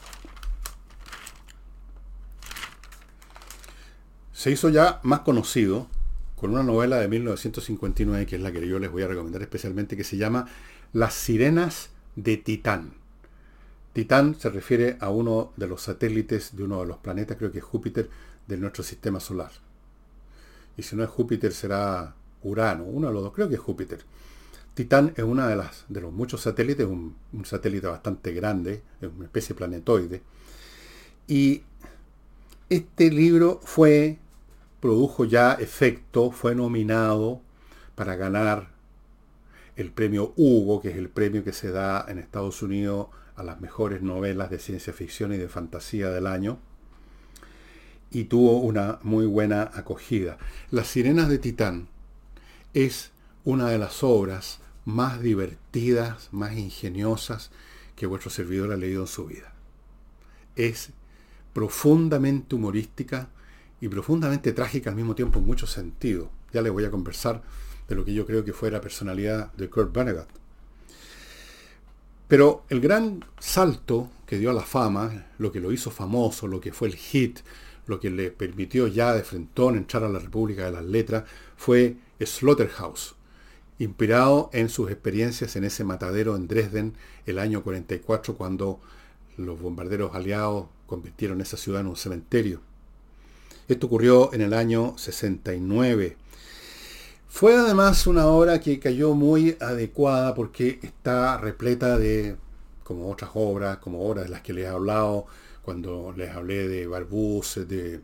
se 4.31 4.51
hizo 4.51 4.69
ya 4.69 5.01
más 5.03 5.19
conocido 5.19 5.87
con 6.37 6.51
una 6.51 6.63
novela 6.63 6.95
de 7.01 7.09
1959, 7.09 8.25
que 8.25 8.37
es 8.37 8.41
la 8.41 8.53
que 8.53 8.65
yo 8.65 8.79
les 8.79 8.89
voy 8.89 9.03
a 9.03 9.09
recomendar 9.09 9.41
especialmente, 9.41 9.97
que 9.97 10.05
se 10.05 10.15
llama 10.15 10.47
Las 10.93 11.15
sirenas 11.15 11.89
de 12.15 12.37
Titán. 12.37 12.93
Titán 13.91 14.39
se 14.39 14.49
refiere 14.49 14.95
a 15.01 15.09
uno 15.09 15.51
de 15.57 15.67
los 15.67 15.81
satélites 15.81 16.55
de 16.55 16.63
uno 16.63 16.79
de 16.79 16.85
los 16.85 16.97
planetas, 16.99 17.35
creo 17.35 17.51
que 17.51 17.57
es 17.57 17.63
Júpiter, 17.65 18.09
de 18.47 18.55
nuestro 18.55 18.85
sistema 18.85 19.19
solar. 19.19 19.51
Y 20.77 20.83
si 20.83 20.95
no 20.95 21.03
es 21.03 21.09
Júpiter 21.09 21.51
será 21.51 22.15
Urano, 22.41 22.85
uno 22.85 23.07
de 23.07 23.13
los 23.13 23.21
dos, 23.21 23.33
creo 23.33 23.49
que 23.49 23.55
es 23.55 23.61
Júpiter. 23.61 23.99
Titán 24.75 25.13
es 25.15 25.23
uno 25.23 25.47
de, 25.47 25.55
las, 25.55 25.85
de 25.87 26.01
los 26.01 26.11
muchos 26.11 26.41
satélites, 26.41 26.85
un, 26.85 27.15
un 27.31 27.45
satélite 27.45 27.87
bastante 27.87 28.33
grande, 28.33 28.83
es 29.01 29.09
una 29.09 29.23
especie 29.23 29.55
planetoide. 29.55 30.21
Y 31.27 31.63
este 32.69 33.09
libro 33.09 33.61
fue, 33.63 34.19
produjo 34.81 35.23
ya 35.23 35.53
efecto, 35.53 36.29
fue 36.29 36.55
nominado 36.55 37.41
para 37.95 38.17
ganar 38.17 38.67
el 39.77 39.91
premio 39.91 40.33
Hugo, 40.35 40.81
que 40.81 40.89
es 40.89 40.97
el 40.97 41.09
premio 41.09 41.43
que 41.43 41.53
se 41.53 41.71
da 41.71 42.05
en 42.09 42.19
Estados 42.19 42.61
Unidos 42.61 43.07
a 43.37 43.43
las 43.43 43.61
mejores 43.61 44.01
novelas 44.01 44.49
de 44.49 44.59
ciencia 44.59 44.91
ficción 44.91 45.33
y 45.33 45.37
de 45.37 45.47
fantasía 45.47 46.09
del 46.09 46.27
año. 46.27 46.59
Y 48.11 48.25
tuvo 48.25 48.59
una 48.59 48.99
muy 49.03 49.25
buena 49.25 49.71
acogida. 49.73 50.37
Las 50.69 50.87
Sirenas 50.87 51.29
de 51.29 51.39
Titán 51.39 51.87
es 52.73 53.11
una 53.45 53.69
de 53.69 53.77
las 53.77 54.03
obras 54.03 54.59
más 54.85 55.21
divertidas, 55.21 56.29
más 56.31 56.53
ingeniosas 56.53 57.51
que 57.95 58.05
vuestro 58.05 58.29
servidor 58.29 58.71
ha 58.71 58.77
leído 58.77 59.01
en 59.01 59.07
su 59.07 59.25
vida. 59.25 59.53
Es 60.55 60.91
profundamente 61.53 62.55
humorística 62.55 63.29
y 63.81 63.87
profundamente 63.87 64.53
trágica 64.53 64.89
al 64.89 64.95
mismo 64.95 65.15
tiempo 65.15 65.39
en 65.39 65.45
muchos 65.45 65.71
sentidos. 65.71 66.29
Ya 66.53 66.61
les 66.61 66.71
voy 66.71 66.85
a 66.85 66.91
conversar 66.91 67.43
de 67.87 67.95
lo 67.95 68.05
que 68.05 68.13
yo 68.13 68.25
creo 68.25 68.43
que 68.43 68.53
fue 68.53 68.71
la 68.71 68.81
personalidad 68.81 69.51
de 69.53 69.69
Kurt 69.69 69.93
Vonnegut. 69.93 70.27
Pero 72.27 72.63
el 72.69 72.81
gran 72.81 73.23
salto 73.39 74.09
que 74.25 74.39
dio 74.39 74.49
a 74.49 74.53
la 74.53 74.63
fama, 74.63 75.27
lo 75.37 75.51
que 75.51 75.59
lo 75.59 75.71
hizo 75.71 75.91
famoso, 75.91 76.47
lo 76.47 76.59
que 76.59 76.73
fue 76.73 76.87
el 76.87 76.95
hit, 76.95 77.39
lo 77.85 77.99
que 77.99 78.09
le 78.09 78.31
permitió 78.31 78.87
ya 78.87 79.13
de 79.13 79.23
frentón 79.23 79.75
entrar 79.75 80.03
a 80.03 80.09
la 80.09 80.19
República 80.19 80.65
de 80.65 80.71
las 80.71 80.85
Letras, 80.85 81.25
fue 81.55 81.97
Slaughterhouse, 82.19 83.15
inspirado 83.79 84.49
en 84.53 84.69
sus 84.69 84.89
experiencias 84.89 85.55
en 85.55 85.63
ese 85.63 85.83
matadero 85.83 86.35
en 86.35 86.47
Dresden 86.47 86.93
el 87.25 87.39
año 87.39 87.63
44 87.63 88.35
cuando 88.35 88.79
los 89.37 89.59
bombarderos 89.59 90.15
aliados 90.15 90.67
convirtieron 90.85 91.41
esa 91.41 91.57
ciudad 91.57 91.81
en 91.81 91.87
un 91.87 91.95
cementerio. 91.95 92.61
Esto 93.67 93.87
ocurrió 93.87 94.33
en 94.33 94.41
el 94.41 94.53
año 94.53 94.93
69. 94.97 96.17
Fue 97.27 97.55
además 97.55 98.07
una 98.07 98.27
obra 98.27 98.59
que 98.59 98.79
cayó 98.79 99.13
muy 99.13 99.57
adecuada 99.59 100.35
porque 100.35 100.79
está 100.83 101.37
repleta 101.37 101.97
de, 101.97 102.37
como 102.83 103.11
otras 103.11 103.31
obras, 103.33 103.77
como 103.79 104.07
obras 104.07 104.25
de 104.25 104.29
las 104.29 104.41
que 104.41 104.53
les 104.53 104.65
he 104.65 104.67
hablado, 104.67 105.25
cuando 105.63 106.13
les 106.15 106.29
hablé 106.29 106.67
de 106.67 106.87
Barbus, 106.87 107.59
de, 107.67 107.99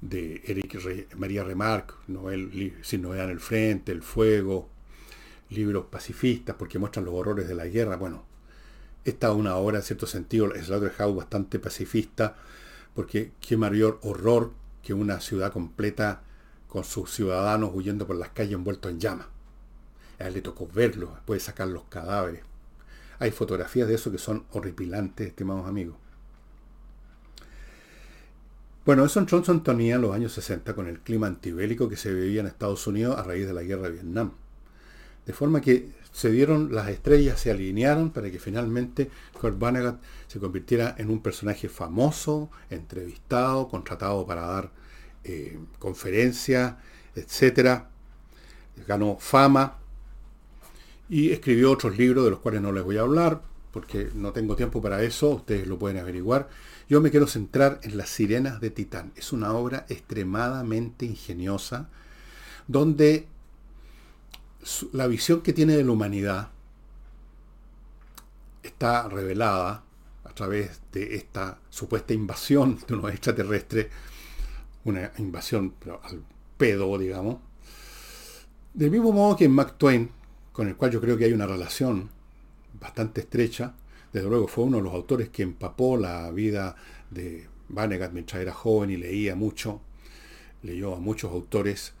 de 0.00 0.42
Eric 0.44 1.14
María 1.16 1.44
Remarque, 1.44 1.94
novel, 2.06 2.76
Sin 2.82 3.02
novedad 3.02 3.26
en 3.26 3.30
el 3.32 3.40
frente, 3.40 3.92
El 3.92 4.02
fuego, 4.02 4.68
libros 5.50 5.86
pacifistas 5.90 6.56
porque 6.58 6.78
muestran 6.78 7.04
los 7.04 7.14
horrores 7.14 7.48
de 7.48 7.54
la 7.54 7.66
guerra. 7.66 7.96
Bueno, 7.96 8.24
esta 9.04 9.28
es 9.28 9.34
una 9.34 9.56
obra 9.56 9.78
en 9.78 9.84
cierto 9.84 10.06
sentido, 10.06 10.52
Slaughterhouse 10.54 11.16
bastante 11.16 11.58
pacifista, 11.58 12.36
porque 12.94 13.32
qué 13.40 13.56
mayor 13.56 14.00
horror 14.02 14.52
que 14.82 14.94
una 14.94 15.20
ciudad 15.20 15.52
completa 15.52 16.22
con 16.68 16.84
sus 16.84 17.10
ciudadanos 17.12 17.70
huyendo 17.72 18.06
por 18.06 18.16
las 18.16 18.30
calles 18.30 18.54
envueltos 18.54 18.90
en 18.90 19.00
llamas. 19.00 19.26
A 20.18 20.28
él 20.28 20.34
le 20.34 20.42
tocó 20.42 20.66
verlos, 20.66 21.10
puede 21.24 21.40
sacar 21.40 21.68
los 21.68 21.84
cadáveres. 21.84 22.42
Hay 23.18 23.30
fotografías 23.30 23.88
de 23.88 23.94
eso 23.94 24.10
que 24.10 24.18
son 24.18 24.44
horripilantes, 24.52 25.28
estimados 25.28 25.66
amigos. 25.66 25.96
Bueno, 28.86 29.04
en 29.04 29.44
sintonía 29.44 29.96
en 29.96 30.00
los 30.00 30.14
años 30.14 30.32
60 30.34 30.76
con 30.76 30.86
el 30.86 31.00
clima 31.00 31.26
antibélico 31.26 31.88
que 31.88 31.96
se 31.96 32.14
vivía 32.14 32.40
en 32.40 32.46
Estados 32.46 32.86
Unidos 32.86 33.18
a 33.18 33.24
raíz 33.24 33.44
de 33.44 33.52
la 33.52 33.64
guerra 33.64 33.88
de 33.88 33.94
Vietnam. 33.94 34.30
De 35.26 35.32
forma 35.32 35.60
que 35.60 35.90
se 36.12 36.30
dieron, 36.30 36.72
las 36.72 36.88
estrellas 36.88 37.40
se 37.40 37.50
alinearon 37.50 38.10
para 38.12 38.30
que 38.30 38.38
finalmente 38.38 39.10
Kurt 39.40 39.58
Vonnegut 39.58 39.98
se 40.28 40.38
convirtiera 40.38 40.94
en 40.98 41.10
un 41.10 41.20
personaje 41.20 41.68
famoso, 41.68 42.48
entrevistado, 42.70 43.66
contratado 43.66 44.24
para 44.24 44.42
dar 44.42 44.70
eh, 45.24 45.58
conferencias, 45.80 46.76
etc. 47.16 47.86
Ganó 48.86 49.16
fama 49.18 49.78
y 51.08 51.32
escribió 51.32 51.72
otros 51.72 51.98
libros 51.98 52.24
de 52.24 52.30
los 52.30 52.38
cuales 52.38 52.62
no 52.62 52.70
les 52.70 52.84
voy 52.84 52.98
a 52.98 53.00
hablar 53.00 53.42
porque 53.72 54.08
no 54.14 54.32
tengo 54.32 54.56
tiempo 54.56 54.80
para 54.80 55.02
eso, 55.02 55.30
ustedes 55.30 55.66
lo 55.66 55.78
pueden 55.78 55.98
averiguar. 55.98 56.48
Yo 56.88 57.00
me 57.00 57.10
quiero 57.10 57.26
centrar 57.26 57.80
en 57.82 57.96
Las 57.96 58.10
Sirenas 58.10 58.60
de 58.60 58.70
Titán. 58.70 59.12
Es 59.16 59.32
una 59.32 59.52
obra 59.52 59.86
extremadamente 59.88 61.04
ingeniosa, 61.04 61.88
donde 62.68 63.26
la 64.92 65.08
visión 65.08 65.40
que 65.42 65.52
tiene 65.52 65.76
de 65.76 65.82
la 65.82 65.90
humanidad 65.90 66.50
está 68.62 69.08
revelada 69.08 69.82
a 70.22 70.30
través 70.30 70.80
de 70.92 71.16
esta 71.16 71.58
supuesta 71.70 72.14
invasión 72.14 72.78
de 72.86 72.94
unos 72.94 73.10
extraterrestres, 73.10 73.88
una 74.84 75.10
invasión 75.18 75.74
al 76.04 76.22
pedo, 76.56 76.96
digamos. 76.98 77.38
Del 78.74 78.92
mismo 78.92 79.10
modo 79.10 79.36
que 79.36 79.46
en 79.46 79.52
Mark 79.52 79.76
Twain, 79.76 80.10
con 80.52 80.68
el 80.68 80.76
cual 80.76 80.92
yo 80.92 81.00
creo 81.00 81.16
que 81.16 81.24
hay 81.24 81.32
una 81.32 81.46
relación 81.46 82.10
bastante 82.78 83.22
estrecha, 83.22 83.74
desde 84.16 84.30
luego 84.30 84.48
fue 84.48 84.64
uno 84.64 84.78
de 84.78 84.82
los 84.82 84.94
autores 84.94 85.28
que 85.28 85.42
empapó 85.42 85.98
la 85.98 86.30
vida 86.30 86.74
de 87.10 87.46
Vonnegut 87.68 88.12
mientras 88.12 88.40
era 88.40 88.54
joven 88.54 88.88
y 88.88 88.96
leía 88.96 89.36
mucho, 89.36 89.82
leyó 90.62 90.94
a 90.94 90.98
muchos 90.98 91.30
autores, 91.30 91.92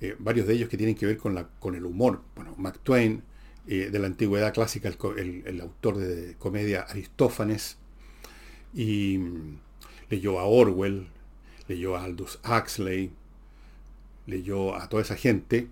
eh, 0.00 0.16
varios 0.18 0.46
de 0.46 0.54
ellos 0.54 0.70
que 0.70 0.78
tienen 0.78 0.94
que 0.94 1.04
ver 1.04 1.18
con, 1.18 1.34
la, 1.34 1.46
con 1.46 1.74
el 1.74 1.84
humor. 1.84 2.22
Bueno, 2.34 2.54
Mark 2.56 2.78
Twain, 2.82 3.22
eh, 3.66 3.90
de 3.92 3.98
la 3.98 4.06
antigüedad 4.06 4.54
clásica, 4.54 4.88
el, 4.88 5.60
autor 5.60 5.98
de 5.98 6.36
comedia 6.38 6.86
Aristófanes, 6.88 7.76
y 8.72 9.18
mm, 9.18 9.58
leyó 10.08 10.38
a 10.38 10.44
Orwell, 10.44 11.08
leyó 11.68 11.96
a 11.96 12.04
Aldous 12.04 12.40
Huxley, 12.48 13.10
leyó 14.24 14.74
a 14.74 14.88
toda 14.88 15.02
esa 15.02 15.16
gente. 15.16 15.68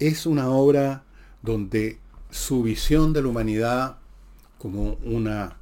Es 0.00 0.26
una 0.26 0.48
obra 0.48 1.04
donde 1.40 2.00
su 2.30 2.64
visión 2.64 3.12
de 3.12 3.22
la 3.22 3.28
humanidad 3.28 3.98
como 4.64 4.96
una 5.04 5.58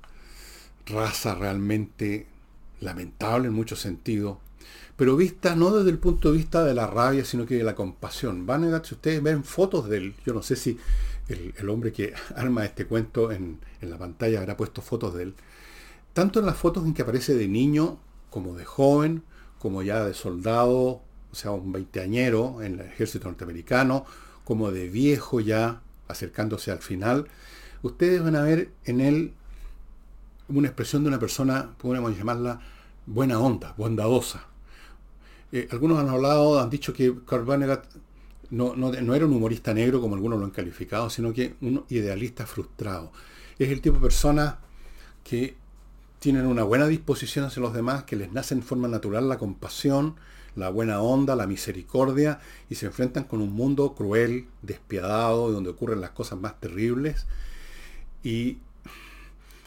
raza 0.87 1.35
realmente 1.35 2.29
lamentable 2.79 3.49
en 3.49 3.53
muchos 3.53 3.81
sentidos, 3.81 4.39
pero 4.95 5.17
vista 5.17 5.57
no 5.57 5.73
desde 5.77 5.91
el 5.91 5.99
punto 5.99 6.31
de 6.31 6.37
vista 6.37 6.63
de 6.63 6.73
la 6.73 6.87
rabia, 6.87 7.25
sino 7.25 7.45
que 7.45 7.57
de 7.57 7.65
la 7.65 7.75
compasión. 7.75 8.47
Van 8.47 8.63
si 8.85 8.95
ustedes 8.95 9.21
ven 9.21 9.43
fotos 9.43 9.89
de 9.89 9.97
él, 9.97 10.15
yo 10.25 10.33
no 10.33 10.41
sé 10.41 10.55
si 10.55 10.79
el, 11.29 11.69
hombre 11.69 11.93
que 11.93 12.15
arma 12.37 12.65
este 12.65 12.87
cuento 12.87 13.33
en, 13.33 13.59
en, 13.81 13.91
la 13.91 13.99
pantalla 13.99 14.39
habrá 14.39 14.57
puesto 14.57 14.83
fotos 14.83 15.15
de 15.15 15.25
él, 15.25 15.35
tanto 16.13 16.39
en 16.39 16.47
las 16.47 16.57
fotos 16.57 16.85
en 16.87 16.95
que 16.95 17.03
aparece 17.03 17.35
de 17.35 17.49
niño, 17.49 17.99
como 18.31 18.55
de 18.55 18.65
joven, 18.65 19.25
como 19.59 19.83
ya 19.83 20.05
de 20.05 20.15
soldado, 20.15 21.03
o 21.33 21.35
sea, 21.35 21.51
un 21.51 21.73
veinteañero 21.73 22.63
en 22.63 22.79
el 22.79 22.87
ejército 22.87 23.27
norteamericano, 23.27 24.07
como 24.45 24.71
de 24.71 24.89
viejo 24.89 25.41
ya 25.41 25.83
acercándose 26.07 26.71
al 26.71 26.79
final, 26.79 27.27
ustedes 27.83 28.23
van 28.23 28.37
a 28.37 28.43
ver 28.43 28.71
en 28.85 29.01
él 29.01 29.33
una 30.49 30.69
expresión 30.69 31.03
de 31.03 31.09
una 31.09 31.19
persona, 31.19 31.71
podemos 31.79 32.17
llamarla 32.17 32.61
buena 33.07 33.39
onda, 33.39 33.75
bondadosa. 33.77 34.47
Eh, 35.51 35.69
algunos 35.71 35.99
han 35.99 36.09
hablado, 36.09 36.61
han 36.61 36.71
dicho 36.71 36.93
que 36.93 37.13
Kurt 37.13 37.45
Vonnegut 37.45 37.85
no, 38.51 38.75
no, 38.77 39.15
era 39.15 39.25
un 39.25 39.33
humorista 39.33 39.73
negro 39.73 40.01
como 40.01 40.15
algunos 40.15 40.39
lo 40.39 40.45
han 40.45 40.51
calificado, 40.51 41.09
sino 41.09 41.33
que 41.33 41.55
un 41.63 41.85
idealista 41.89 42.47
frustrado. 42.47 43.11
Es 43.59 43.71
el 43.71 43.81
tipo 43.81 43.97
de 43.97 44.03
persona 44.03 44.59
que 45.25 45.57
tienen 46.19 46.47
una 46.47 46.63
buena 46.63 46.87
disposición 46.87 47.47
hacia 47.47 47.63
los 47.63 47.73
demás, 47.73 48.05
que 48.05 48.15
les 48.15 48.31
nace 48.33 48.55
en 48.55 48.63
forma 48.63 48.89
natural 48.89 49.29
la 49.29 49.39
compasión, 49.39 50.17
la 50.55 50.69
buena 50.69 51.01
onda, 51.01 51.35
la 51.35 51.47
misericordia, 51.47 52.41
y 52.69 52.75
se 52.75 52.87
enfrentan 52.87 53.25
con 53.25 53.41
un 53.41 53.53
mundo 53.53 53.95
cruel, 53.95 54.47
despiadado, 54.61 55.51
donde 55.51 55.71
ocurren 55.71 56.03
las 56.03 56.11
cosas 56.11 56.39
más 56.39 56.61
terribles. 56.61 57.27
Y 58.23 58.59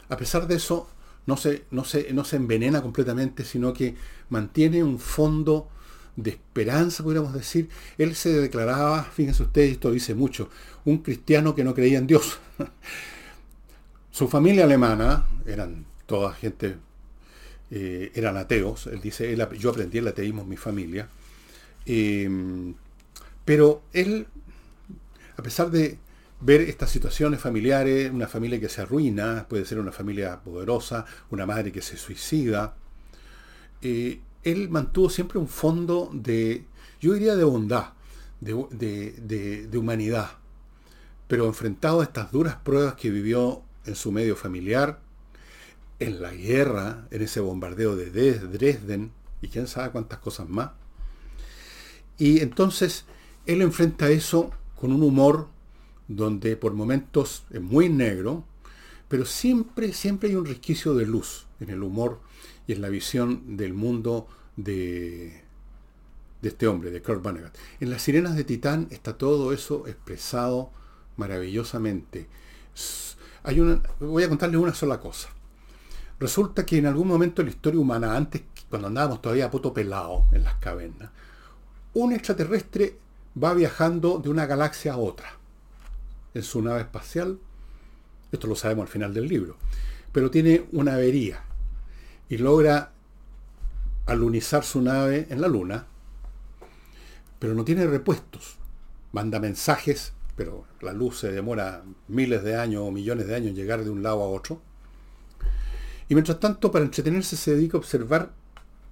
a 0.08 0.16
pesar 0.16 0.46
de 0.46 0.56
eso, 0.56 0.88
no 1.26 1.36
se, 1.36 1.64
no 1.70 1.84
se, 1.84 2.12
no 2.12 2.24
se 2.24 2.36
envenena 2.36 2.82
completamente, 2.82 3.44
sino 3.44 3.72
que 3.72 3.94
mantiene 4.28 4.82
un 4.82 4.98
fondo 4.98 5.68
de 6.16 6.30
esperanza, 6.30 7.02
podríamos 7.02 7.34
decir. 7.34 7.68
Él 7.98 8.14
se 8.14 8.30
declaraba, 8.30 9.04
fíjense 9.04 9.42
ustedes, 9.42 9.72
esto 9.72 9.90
dice 9.90 10.14
mucho, 10.14 10.48
un 10.84 10.98
cristiano 10.98 11.54
que 11.54 11.64
no 11.64 11.74
creía 11.74 11.98
en 11.98 12.06
Dios. 12.06 12.38
Su 14.10 14.28
familia 14.28 14.64
alemana, 14.64 15.26
eran 15.44 15.84
toda 16.06 16.32
gente, 16.32 16.76
eh, 17.70 18.12
eran 18.14 18.36
ateos. 18.36 18.86
Él 18.86 19.00
dice, 19.00 19.36
yo 19.58 19.70
aprendí 19.70 19.98
el 19.98 20.08
ateísmo 20.08 20.42
en 20.42 20.48
mi 20.48 20.56
familia. 20.56 21.08
Em, 21.84 22.74
pero 23.44 23.82
él, 23.92 24.26
a 25.36 25.42
pesar 25.42 25.70
de 25.70 25.98
ver 26.40 26.60
estas 26.62 26.90
situaciones 26.90 27.40
familiares, 27.40 28.10
una 28.10 28.28
familia 28.28 28.60
que 28.60 28.68
se 28.68 28.82
arruina, 28.82 29.46
puede 29.48 29.64
ser 29.64 29.78
una 29.78 29.92
familia 29.92 30.40
poderosa, 30.40 31.06
una 31.30 31.46
madre 31.46 31.72
que 31.72 31.82
se 31.82 31.96
suicida. 31.96 32.74
Eh, 33.82 34.20
él 34.44 34.68
mantuvo 34.68 35.10
siempre 35.10 35.38
un 35.38 35.48
fondo 35.48 36.10
de, 36.12 36.64
yo 37.00 37.14
diría 37.14 37.36
de 37.36 37.44
bondad, 37.44 37.92
de, 38.40 39.66
de, 39.68 39.78
humanidad, 39.78 40.30
pero 41.26 41.46
enfrentado 41.46 42.00
a 42.00 42.04
estas 42.04 42.30
duras 42.30 42.56
pruebas 42.56 42.94
que 42.94 43.10
vivió 43.10 43.62
en 43.86 43.96
su 43.96 44.12
medio 44.12 44.36
familiar, 44.36 45.00
en 45.98 46.20
la 46.20 46.32
guerra, 46.32 47.08
en 47.10 47.22
ese 47.22 47.40
bombardeo 47.40 47.96
de 47.96 48.10
Dresden, 48.10 49.10
y 49.40 49.48
quién 49.48 49.66
sabe 49.66 49.90
cuántas 49.90 50.18
cosas 50.18 50.48
más. 50.48 50.70
Y 52.18 52.40
entonces 52.40 53.04
él 53.46 53.62
enfrenta 53.62 54.10
eso 54.10 54.50
con 54.76 54.92
un 54.92 55.02
humor 55.02 55.48
donde 56.08 56.56
por 56.56 56.72
momentos 56.74 57.44
es 57.50 57.60
muy 57.60 57.88
negro, 57.88 58.44
pero 59.08 59.24
siempre, 59.24 59.92
siempre 59.92 60.30
hay 60.30 60.36
un 60.36 60.46
resquicio 60.46 60.94
de 60.94 61.06
luz 61.06 61.46
en 61.60 61.70
el 61.70 61.82
humor 61.82 62.20
y 62.66 62.72
en 62.72 62.82
la 62.82 62.88
visión 62.88 63.56
del 63.56 63.72
mundo 63.74 64.26
de, 64.56 65.42
este 66.42 66.66
hombre, 66.66 66.90
de 66.90 67.02
Kurt 67.02 67.22
Vonnegut. 67.22 67.52
En 67.80 67.90
las 67.90 68.02
sirenas 68.02 68.36
de 68.36 68.44
Titán 68.44 68.88
está 68.90 69.16
todo 69.16 69.52
eso 69.52 69.86
expresado 69.86 70.70
maravillosamente. 71.16 72.28
Hay 73.42 73.60
una, 73.60 73.80
voy 74.00 74.24
a 74.24 74.28
contarles 74.28 74.60
una 74.60 74.74
sola 74.74 75.00
cosa. 75.00 75.28
Resulta 76.18 76.64
que 76.64 76.78
en 76.78 76.86
algún 76.86 77.08
momento 77.08 77.42
de 77.42 77.46
la 77.46 77.54
historia 77.54 77.80
humana, 77.80 78.16
antes, 78.16 78.42
cuando 78.70 78.88
andábamos 78.88 79.20
todavía 79.20 79.46
a 79.46 79.50
poto 79.50 79.72
pelado 79.72 80.24
en 80.32 80.44
las 80.44 80.54
cavernas, 80.54 81.10
un 81.94 82.12
extraterrestre 82.12 82.98
va 83.42 83.54
viajando 83.54 84.18
de 84.18 84.30
una 84.30 84.46
galaxia 84.46 84.94
a 84.94 84.96
otra 84.96 85.35
en 86.36 86.42
su 86.42 86.62
nave 86.62 86.80
espacial. 86.80 87.38
Esto 88.30 88.46
lo 88.46 88.56
sabemos 88.56 88.82
al 88.82 88.92
final 88.92 89.14
del 89.14 89.28
libro. 89.28 89.56
Pero 90.12 90.30
tiene 90.30 90.66
una 90.72 90.94
avería 90.94 91.42
y 92.28 92.38
logra 92.38 92.92
alunizar 94.06 94.64
su 94.64 94.80
nave 94.82 95.26
en 95.30 95.40
la 95.40 95.48
Luna, 95.48 95.86
pero 97.38 97.54
no 97.54 97.64
tiene 97.64 97.86
repuestos. 97.86 98.56
Manda 99.12 99.40
mensajes, 99.40 100.12
pero 100.36 100.66
la 100.80 100.92
luz 100.92 101.18
se 101.18 101.32
demora 101.32 101.82
miles 102.08 102.42
de 102.44 102.56
años 102.56 102.82
o 102.82 102.90
millones 102.90 103.26
de 103.26 103.34
años 103.34 103.50
en 103.50 103.56
llegar 103.56 103.82
de 103.82 103.90
un 103.90 104.02
lado 104.02 104.22
a 104.22 104.28
otro. 104.28 104.60
Y 106.08 106.14
mientras 106.14 106.38
tanto, 106.38 106.70
para 106.70 106.84
entretenerse, 106.84 107.36
se 107.36 107.54
dedica 107.54 107.76
a 107.76 107.80
observar 107.80 108.32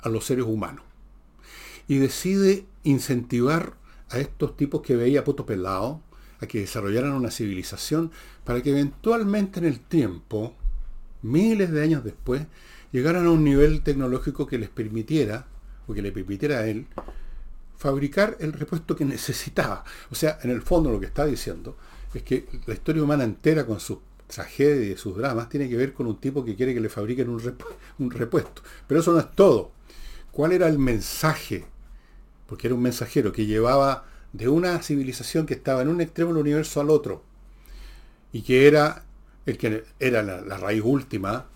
a 0.01 0.09
los 0.09 0.25
seres 0.25 0.45
humanos. 0.45 0.85
Y 1.87 1.99
decide 1.99 2.67
incentivar 2.83 3.75
a 4.11 4.19
estos 4.19 4.57
tipos 4.57 4.83
que 4.83 4.97
veía 4.97 5.25
puto 5.25 5.45
pelado 5.47 6.01
a 6.41 6.47
que 6.47 6.61
desarrollaran 6.61 7.13
una 7.13 7.31
civilización 7.31 8.11
para 8.45 8.63
que 8.63 8.71
eventualmente 8.71 9.61
en 9.61 9.67
el 9.67 9.81
tiempo, 9.81 10.55
miles 11.23 11.71
de 11.71 11.83
años 11.83 12.05
después, 12.05 12.47
llegaran 12.93 13.27
a 13.27 13.31
un 13.31 13.45
nivel 13.45 13.83
tecnológico 13.83 14.47
que 14.47 14.59
les 14.59 14.69
permitiera, 14.69 15.47
o 15.87 15.95
que 15.95 16.03
le 16.03 16.13
permitiera 16.13 16.59
a 16.59 16.67
él, 16.67 16.87
fabricar 17.77 18.37
el 18.41 18.53
repuesto 18.53 18.97
que 18.97 19.05
necesitaba. 19.05 19.85
O 20.11 20.15
sea, 20.15 20.39
en 20.43 20.51
el 20.51 20.63
fondo 20.63 20.91
lo 20.91 21.01
que 21.01 21.07
está 21.07 21.27
diciendo 21.27 21.77
es 22.15 22.23
que 22.23 22.47
la 22.67 22.75
historia 22.75 23.03
humana 23.03 23.25
entera 23.25 23.67
con 23.67 23.81
sus 23.81 23.99
tragedias 24.27 24.97
y 24.97 25.01
sus 25.01 25.17
dramas 25.17 25.49
tiene 25.49 25.69
que 25.69 25.77
ver 25.77 25.93
con 25.93 26.07
un 26.07 26.21
tipo 26.21 26.45
que 26.45 26.55
quiere 26.55 26.73
que 26.73 26.81
le 26.81 26.89
fabriquen 26.89 27.29
un, 27.29 27.57
un 27.99 28.11
repuesto. 28.11 28.63
Pero 28.87 29.01
eso 29.01 29.13
no 29.13 29.19
es 29.19 29.31
todo. 29.33 29.73
¿Cuál 30.31 30.53
era 30.53 30.69
el 30.69 30.79
mensaje? 30.79 31.65
Porque 32.47 32.69
era 32.69 32.75
un 32.75 32.83
mensajero 32.83 33.33
que 33.33 33.47
llevaba 33.47 34.07
de 34.35 34.49
una 34.49 34.83
civilización 34.83 35.47
que 35.47 35.55
estaba 35.55 35.81
en 35.81 35.89
un 35.89 36.01
extremo 36.01 36.33
del 36.33 36.43
universo 36.43 36.81
al 36.81 36.91
otro 36.91 37.23
y 38.33 38.43
que 38.43 38.67
era 38.67 39.05
el 39.47 39.57
que 39.57 39.85
era 40.01 40.23
la, 40.23 40.59
raíz 40.59 40.83
última 40.85 41.47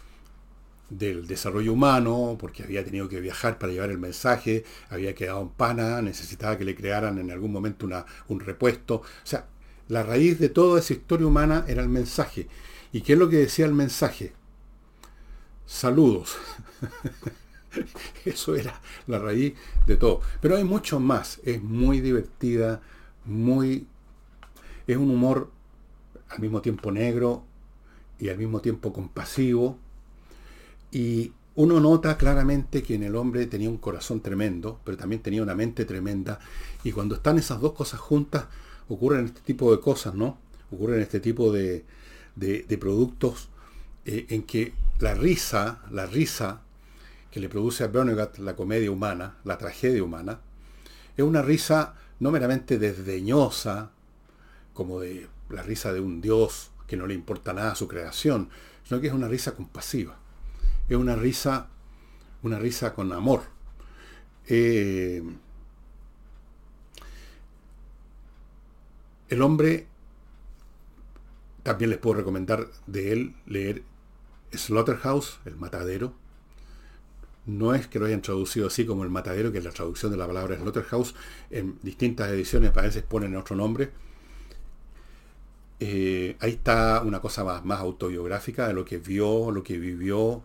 del 0.88 1.26
desarrollo 1.26 1.72
humano, 1.72 2.36
porque 2.38 2.62
había 2.62 2.84
tenido 2.84 3.08
que 3.08 3.20
viajar 3.20 3.58
para 3.58 3.72
llevar 3.72 3.90
el 3.90 3.98
mensaje, 3.98 4.64
había 4.90 5.14
quedado 5.14 5.42
en 5.42 5.48
pana, 5.48 6.00
necesitaba 6.02 6.56
que 6.56 6.64
le 6.64 6.76
crearan 6.76 7.18
en 7.18 7.30
algún 7.32 7.52
momento 7.52 7.84
una, 7.84 8.06
un 8.28 8.40
repuesto. 8.40 8.96
O 8.96 9.04
sea, 9.24 9.46
la 9.88 10.04
raíz 10.04 10.38
de 10.38 10.48
toda 10.48 10.78
esa 10.78 10.92
historia 10.92 11.26
humana 11.26 11.64
era 11.66 11.82
el 11.82 11.88
mensaje. 11.88 12.46
¿Y 12.92 13.00
qué 13.00 13.14
es 13.14 13.18
lo 13.18 13.28
que 13.28 13.36
decía 13.36 13.66
el 13.66 13.74
mensaje? 13.74 14.32
Saludos. 15.66 16.36
Eso 18.24 18.54
era 18.54 18.80
la 19.06 19.18
raíz 19.18 19.54
de 19.86 19.96
todo. 19.96 20.20
Pero 20.40 20.56
hay 20.56 20.64
mucho 20.64 21.00
más. 21.00 21.40
Es 21.44 21.62
muy 21.62 22.00
divertida, 22.00 22.80
muy... 23.24 23.86
Es 24.86 24.96
un 24.96 25.10
humor 25.10 25.50
al 26.28 26.40
mismo 26.40 26.60
tiempo 26.60 26.90
negro 26.90 27.44
y 28.18 28.28
al 28.28 28.38
mismo 28.38 28.60
tiempo 28.60 28.92
compasivo 28.92 29.78
y 30.90 31.32
uno 31.54 31.80
nota 31.80 32.16
claramente 32.16 32.82
que 32.82 32.94
en 32.94 33.02
el 33.02 33.16
hombre 33.16 33.46
tenía 33.46 33.68
un 33.68 33.78
corazón 33.78 34.20
tremendo, 34.20 34.80
pero 34.84 34.96
también 34.96 35.22
tenía 35.22 35.42
una 35.42 35.54
mente 35.54 35.84
tremenda. 35.84 36.38
Y 36.84 36.92
cuando 36.92 37.16
están 37.16 37.38
esas 37.38 37.60
dos 37.60 37.72
cosas 37.72 38.00
juntas, 38.00 38.46
ocurren 38.88 39.26
este 39.26 39.40
tipo 39.40 39.72
de 39.74 39.80
cosas, 39.80 40.14
¿no? 40.14 40.38
Ocurren 40.70 41.00
este 41.00 41.20
tipo 41.20 41.52
de, 41.52 41.84
productos 42.78 43.48
eh, 44.04 44.26
en 44.30 44.44
que 44.44 44.72
la 45.00 45.14
risa, 45.14 45.82
la 45.90 46.06
risa 46.06 46.62
que 47.30 47.40
le 47.40 47.48
produce 47.48 47.84
a 47.84 47.88
Bernagat 47.88 48.38
la 48.38 48.56
comedia 48.56 48.90
humana, 48.90 49.36
la 49.44 49.58
tragedia 49.58 50.02
humana, 50.02 50.40
es 51.16 51.24
una 51.24 51.42
risa 51.42 51.94
no 52.20 52.30
meramente 52.30 52.78
desdeñosa, 52.78 53.90
como 54.72 55.00
de 55.00 55.28
la 55.50 55.62
risa 55.62 55.92
de 55.92 56.00
un 56.00 56.20
dios 56.20 56.70
que 56.86 56.96
no 56.96 57.06
le 57.06 57.14
importa 57.14 57.52
nada 57.52 57.72
a 57.72 57.76
su 57.76 57.88
creación, 57.88 58.48
sino 58.84 59.00
que 59.00 59.08
es 59.08 59.12
una 59.12 59.28
risa 59.28 59.54
compasiva 59.54 60.18
es 60.88 60.96
una 60.96 61.16
risa, 61.16 61.68
una 62.42 62.58
risa 62.58 62.94
con 62.94 63.12
amor. 63.12 63.42
Eh, 64.46 65.22
el 69.28 69.42
hombre, 69.42 69.86
también 71.62 71.90
les 71.90 71.98
puedo 71.98 72.16
recomendar 72.16 72.68
de 72.86 73.12
él 73.12 73.36
leer 73.46 73.82
Slaughterhouse, 74.52 75.40
el 75.44 75.56
matadero. 75.56 76.14
No 77.48 77.74
es 77.74 77.86
que 77.86 77.98
lo 77.98 78.04
hayan 78.04 78.20
traducido 78.20 78.66
así 78.66 78.84
como 78.84 79.04
el 79.04 79.10
matadero, 79.10 79.50
que 79.50 79.62
la 79.62 79.70
traducción 79.70 80.12
de 80.12 80.18
la 80.18 80.26
palabra 80.26 80.56
Slaughterhouse. 80.56 81.14
En 81.50 81.78
distintas 81.82 82.30
ediciones 82.30 82.76
a 82.76 82.82
veces 82.82 83.02
ponen 83.02 83.34
otro 83.36 83.56
nombre. 83.56 83.90
Eh, 85.80 86.36
ahí 86.40 86.50
está 86.50 87.00
una 87.02 87.20
cosa 87.20 87.44
más, 87.44 87.64
más, 87.64 87.80
autobiográfica 87.80 88.68
de 88.68 88.74
lo 88.74 88.84
que 88.84 88.98
vio, 88.98 89.50
lo 89.50 89.62
que 89.62 89.78
vivió, 89.78 90.42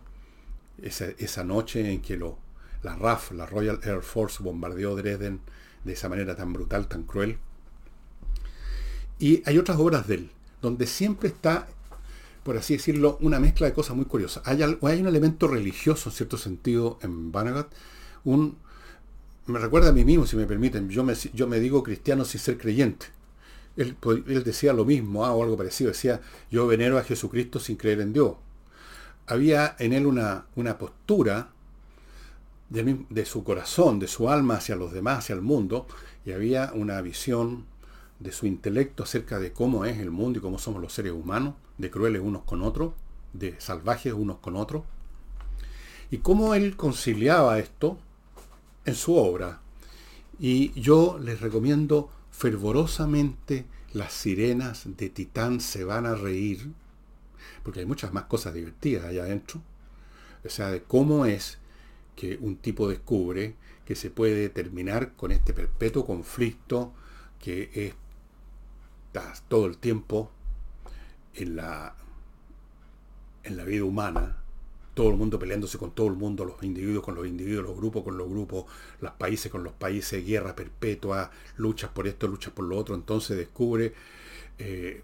esa, 0.80 1.44
noche 1.44 1.92
en 1.92 2.00
que 2.00 2.16
lo, 2.16 2.38
la 2.82 2.96
RAF, 2.96 3.32
la 3.32 3.44
Royal 3.44 3.80
Air 3.82 4.00
Force, 4.00 4.42
bombardeó 4.42 4.96
Dresden 4.96 5.40
de 5.84 5.92
esa 5.92 6.08
manera 6.08 6.34
tan 6.34 6.54
brutal, 6.54 6.88
tan 6.88 7.02
cruel. 7.02 7.36
Y 9.18 9.42
hay 9.44 9.58
otras 9.58 9.76
obras 9.78 10.06
de 10.06 10.14
él, 10.14 10.30
donde 10.62 10.86
siempre 10.86 11.28
está, 11.28 11.68
por 12.44 12.56
así 12.56 12.74
decirlo, 12.74 13.18
una 13.20 13.40
mezcla 13.40 13.66
de 13.66 13.72
cosas 13.72 13.96
muy 13.96 14.04
curiosas. 14.04 14.42
Hay, 14.46 14.62
hay 14.62 15.00
un 15.00 15.06
elemento 15.06 15.48
religioso, 15.48 16.10
en 16.10 16.14
cierto 16.14 16.38
sentido, 16.38 16.98
en 17.02 17.32
Vanagat. 17.32 17.72
Un, 18.24 18.56
me 19.46 19.58
recuerda 19.58 19.88
a 19.88 19.92
mí 19.92 20.04
mismo, 20.04 20.26
si 20.26 20.36
me 20.36 20.46
permiten, 20.46 20.88
yo 20.88 21.02
me, 21.04 21.14
yo 21.32 21.48
me 21.48 21.58
digo 21.58 21.82
cristiano 21.82 22.24
sin 22.24 22.40
ser 22.40 22.58
creyente. 22.58 23.06
Él, 23.76 23.96
él 24.28 24.44
decía 24.44 24.72
lo 24.72 24.84
mismo, 24.84 25.24
ah, 25.24 25.32
o 25.32 25.42
algo 25.42 25.56
parecido, 25.56 25.90
decía, 25.90 26.20
yo 26.50 26.66
venero 26.66 26.96
a 26.98 27.02
Jesucristo 27.02 27.58
sin 27.58 27.76
creer 27.76 28.00
en 28.00 28.12
Dios 28.12 28.34
había 29.26 29.76
en 29.78 29.92
él 29.92 30.06
una, 30.06 30.46
una 30.54 30.78
postura 30.78 31.48
de, 32.68 33.04
de, 33.08 33.24
su 33.24 33.44
corazón, 33.44 33.98
de 33.98 34.08
su 34.08 34.28
alma 34.28 34.56
hacia 34.56 34.76
los 34.76 34.92
demás, 34.92 35.18
hacia 35.18 35.34
el 35.34 35.42
mundo, 35.42 35.86
y 36.24 36.32
había 36.32 36.72
una 36.74 37.00
visión 37.00 37.66
de 38.18 38.32
su 38.32 38.46
intelecto 38.46 39.02
acerca 39.02 39.38
de 39.38 39.52
cómo 39.52 39.84
es 39.84 39.98
el 39.98 40.10
mundo 40.10 40.38
y 40.38 40.42
cómo 40.42 40.58
somos 40.58 40.80
los 40.80 40.92
seres 40.92 41.12
humanos, 41.12 41.54
de 41.78 41.90
crueles 41.90 42.22
unos 42.22 42.42
con 42.44 42.62
otros, 42.62 42.92
de 43.32 43.60
salvajes 43.60 44.12
unos 44.12 44.38
con 44.38 44.56
otros, 44.56 44.84
y 46.10 46.18
cómo 46.18 46.54
él 46.54 46.76
conciliaba 46.76 47.58
esto 47.58 47.98
en 48.84 48.94
su 48.94 49.16
obra. 49.16 49.60
Y 50.38 50.78
yo 50.80 51.18
les 51.22 51.40
recomiendo 51.40 52.10
fervorosamente 52.30 53.66
Las 53.92 54.12
sirenas 54.12 54.82
de 54.96 55.08
Titán 55.08 55.60
se 55.60 55.84
van 55.84 56.06
a 56.06 56.14
reír, 56.14 56.72
porque 57.62 57.80
hay 57.80 57.86
muchas 57.86 58.12
más 58.12 58.24
cosas 58.24 58.52
divertidas 58.54 59.04
allá 59.04 59.22
adentro. 59.22 59.60
O 60.44 60.48
sea, 60.48 60.70
de 60.70 60.82
cómo 60.82 61.26
es 61.26 61.58
que 62.16 62.36
un 62.40 62.56
tipo 62.56 62.88
descubre 62.88 63.54
que 63.84 63.94
se 63.94 64.10
puede 64.10 64.48
terminar 64.48 65.14
con 65.14 65.30
este 65.30 65.52
perpetuo 65.52 66.04
conflicto 66.04 66.92
que 67.38 67.70
es 67.74 67.94
todo 69.48 69.66
el 69.66 69.78
tiempo 69.78 70.30
en 71.34 71.56
la, 71.56 71.94
en 73.42 73.56
la 73.56 73.64
vida 73.64 73.84
humana, 73.84 74.36
todo 74.94 75.10
el 75.10 75.16
mundo 75.16 75.38
peleándose 75.38 75.76
con 75.76 75.90
todo 75.90 76.06
el 76.06 76.14
mundo, 76.14 76.44
los 76.44 76.62
individuos 76.62 77.04
con 77.04 77.16
los 77.16 77.26
individuos, 77.26 77.64
los 77.64 77.76
grupos 77.76 78.04
con 78.04 78.16
los 78.16 78.28
grupos, 78.28 78.66
los 79.00 79.12
países 79.12 79.50
con 79.50 79.64
los 79.64 79.72
países, 79.72 80.24
guerra 80.24 80.54
perpetua, 80.54 81.30
luchas 81.56 81.90
por 81.90 82.06
esto, 82.06 82.28
luchas 82.28 82.52
por 82.52 82.64
lo 82.64 82.78
otro, 82.78 82.94
entonces 82.94 83.36
descubre 83.36 83.92
eh, 84.58 85.02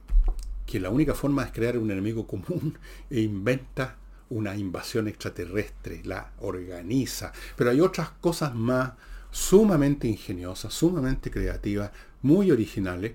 que 0.64 0.78
la 0.78 0.90
única 0.90 1.14
forma 1.14 1.42
es 1.42 1.50
crear 1.50 1.76
un 1.76 1.90
enemigo 1.90 2.26
común 2.26 2.78
e 3.10 3.20
inventa 3.20 3.96
una 4.30 4.56
invasión 4.56 5.08
extraterrestre, 5.08 6.02
la 6.04 6.30
organiza. 6.38 7.32
Pero 7.56 7.70
hay 7.70 7.80
otras 7.80 8.10
cosas 8.10 8.54
más 8.54 8.92
sumamente 9.32 10.06
ingeniosas, 10.06 10.72
sumamente 10.72 11.32
creativas, 11.32 11.90
muy 12.22 12.52
originales 12.52 13.14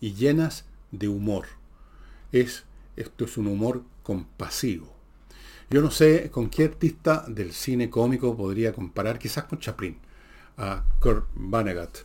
y 0.00 0.14
llenas 0.14 0.64
de 0.90 1.06
humor. 1.06 1.46
Es, 2.40 2.64
esto 2.96 3.24
es 3.24 3.36
un 3.36 3.46
humor 3.46 3.82
compasivo. 4.02 4.92
Yo 5.70 5.80
no 5.80 5.90
sé 5.90 6.30
con 6.30 6.48
qué 6.48 6.64
artista 6.64 7.24
del 7.26 7.52
cine 7.52 7.90
cómico 7.90 8.36
podría 8.36 8.72
comparar, 8.72 9.18
quizás 9.18 9.44
con 9.44 9.58
Chaplin, 9.58 9.98
a 10.58 10.84
Kurt 11.00 11.26
Vonnegut. 11.34 11.98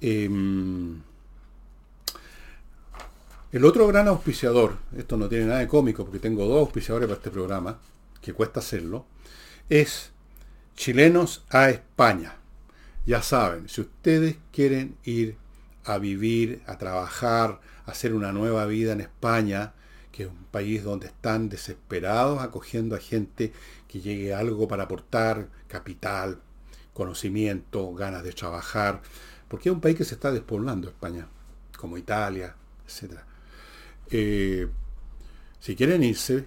Em, 0.00 1.00
el 3.50 3.64
otro 3.64 3.86
gran 3.88 4.08
auspiciador, 4.08 4.78
esto 4.96 5.16
no 5.16 5.28
tiene 5.28 5.46
nada 5.46 5.58
de 5.58 5.68
cómico 5.68 6.04
porque 6.04 6.18
tengo 6.18 6.46
dos 6.46 6.60
auspiciadores 6.60 7.08
para 7.08 7.18
este 7.18 7.30
programa, 7.30 7.78
que 8.20 8.32
cuesta 8.32 8.60
hacerlo, 8.60 9.06
es 9.68 10.12
Chilenos 10.76 11.44
a 11.50 11.70
España. 11.70 12.36
Ya 13.06 13.22
saben, 13.22 13.68
si 13.68 13.80
ustedes 13.80 14.36
quieren 14.52 14.96
ir 15.04 15.36
a 15.84 15.98
vivir, 15.98 16.62
a 16.66 16.78
trabajar, 16.78 17.60
hacer 17.88 18.14
una 18.14 18.32
nueva 18.32 18.66
vida 18.66 18.92
en 18.92 19.00
España, 19.00 19.72
que 20.12 20.24
es 20.24 20.28
un 20.28 20.44
país 20.50 20.84
donde 20.84 21.06
están 21.06 21.48
desesperados 21.48 22.42
acogiendo 22.42 22.96
a 22.96 22.98
gente 22.98 23.52
que 23.86 24.00
llegue 24.00 24.34
algo 24.34 24.68
para 24.68 24.84
aportar, 24.84 25.48
capital, 25.68 26.40
conocimiento, 26.92 27.94
ganas 27.94 28.22
de 28.24 28.32
trabajar, 28.32 29.00
porque 29.48 29.68
es 29.68 29.74
un 29.74 29.80
país 29.80 29.96
que 29.96 30.04
se 30.04 30.14
está 30.14 30.32
despoblando 30.32 30.88
España, 30.88 31.28
como 31.76 31.96
Italia, 31.96 32.54
etcétera. 32.86 33.24
Eh, 34.10 34.68
si 35.60 35.76
quieren 35.76 36.02
irse, 36.02 36.46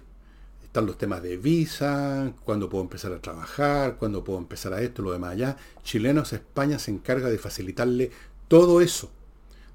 están 0.62 0.86
los 0.86 0.96
temas 0.96 1.22
de 1.22 1.36
visa, 1.36 2.32
cuándo 2.44 2.68
puedo 2.68 2.84
empezar 2.84 3.12
a 3.12 3.20
trabajar, 3.20 3.96
cuándo 3.96 4.24
puedo 4.24 4.38
empezar 4.38 4.72
a 4.72 4.80
esto, 4.80 5.02
lo 5.02 5.12
demás 5.12 5.32
allá. 5.32 5.56
Chilenos 5.82 6.32
España 6.32 6.78
se 6.78 6.90
encarga 6.90 7.28
de 7.28 7.38
facilitarle 7.38 8.10
todo 8.48 8.80
eso, 8.80 9.10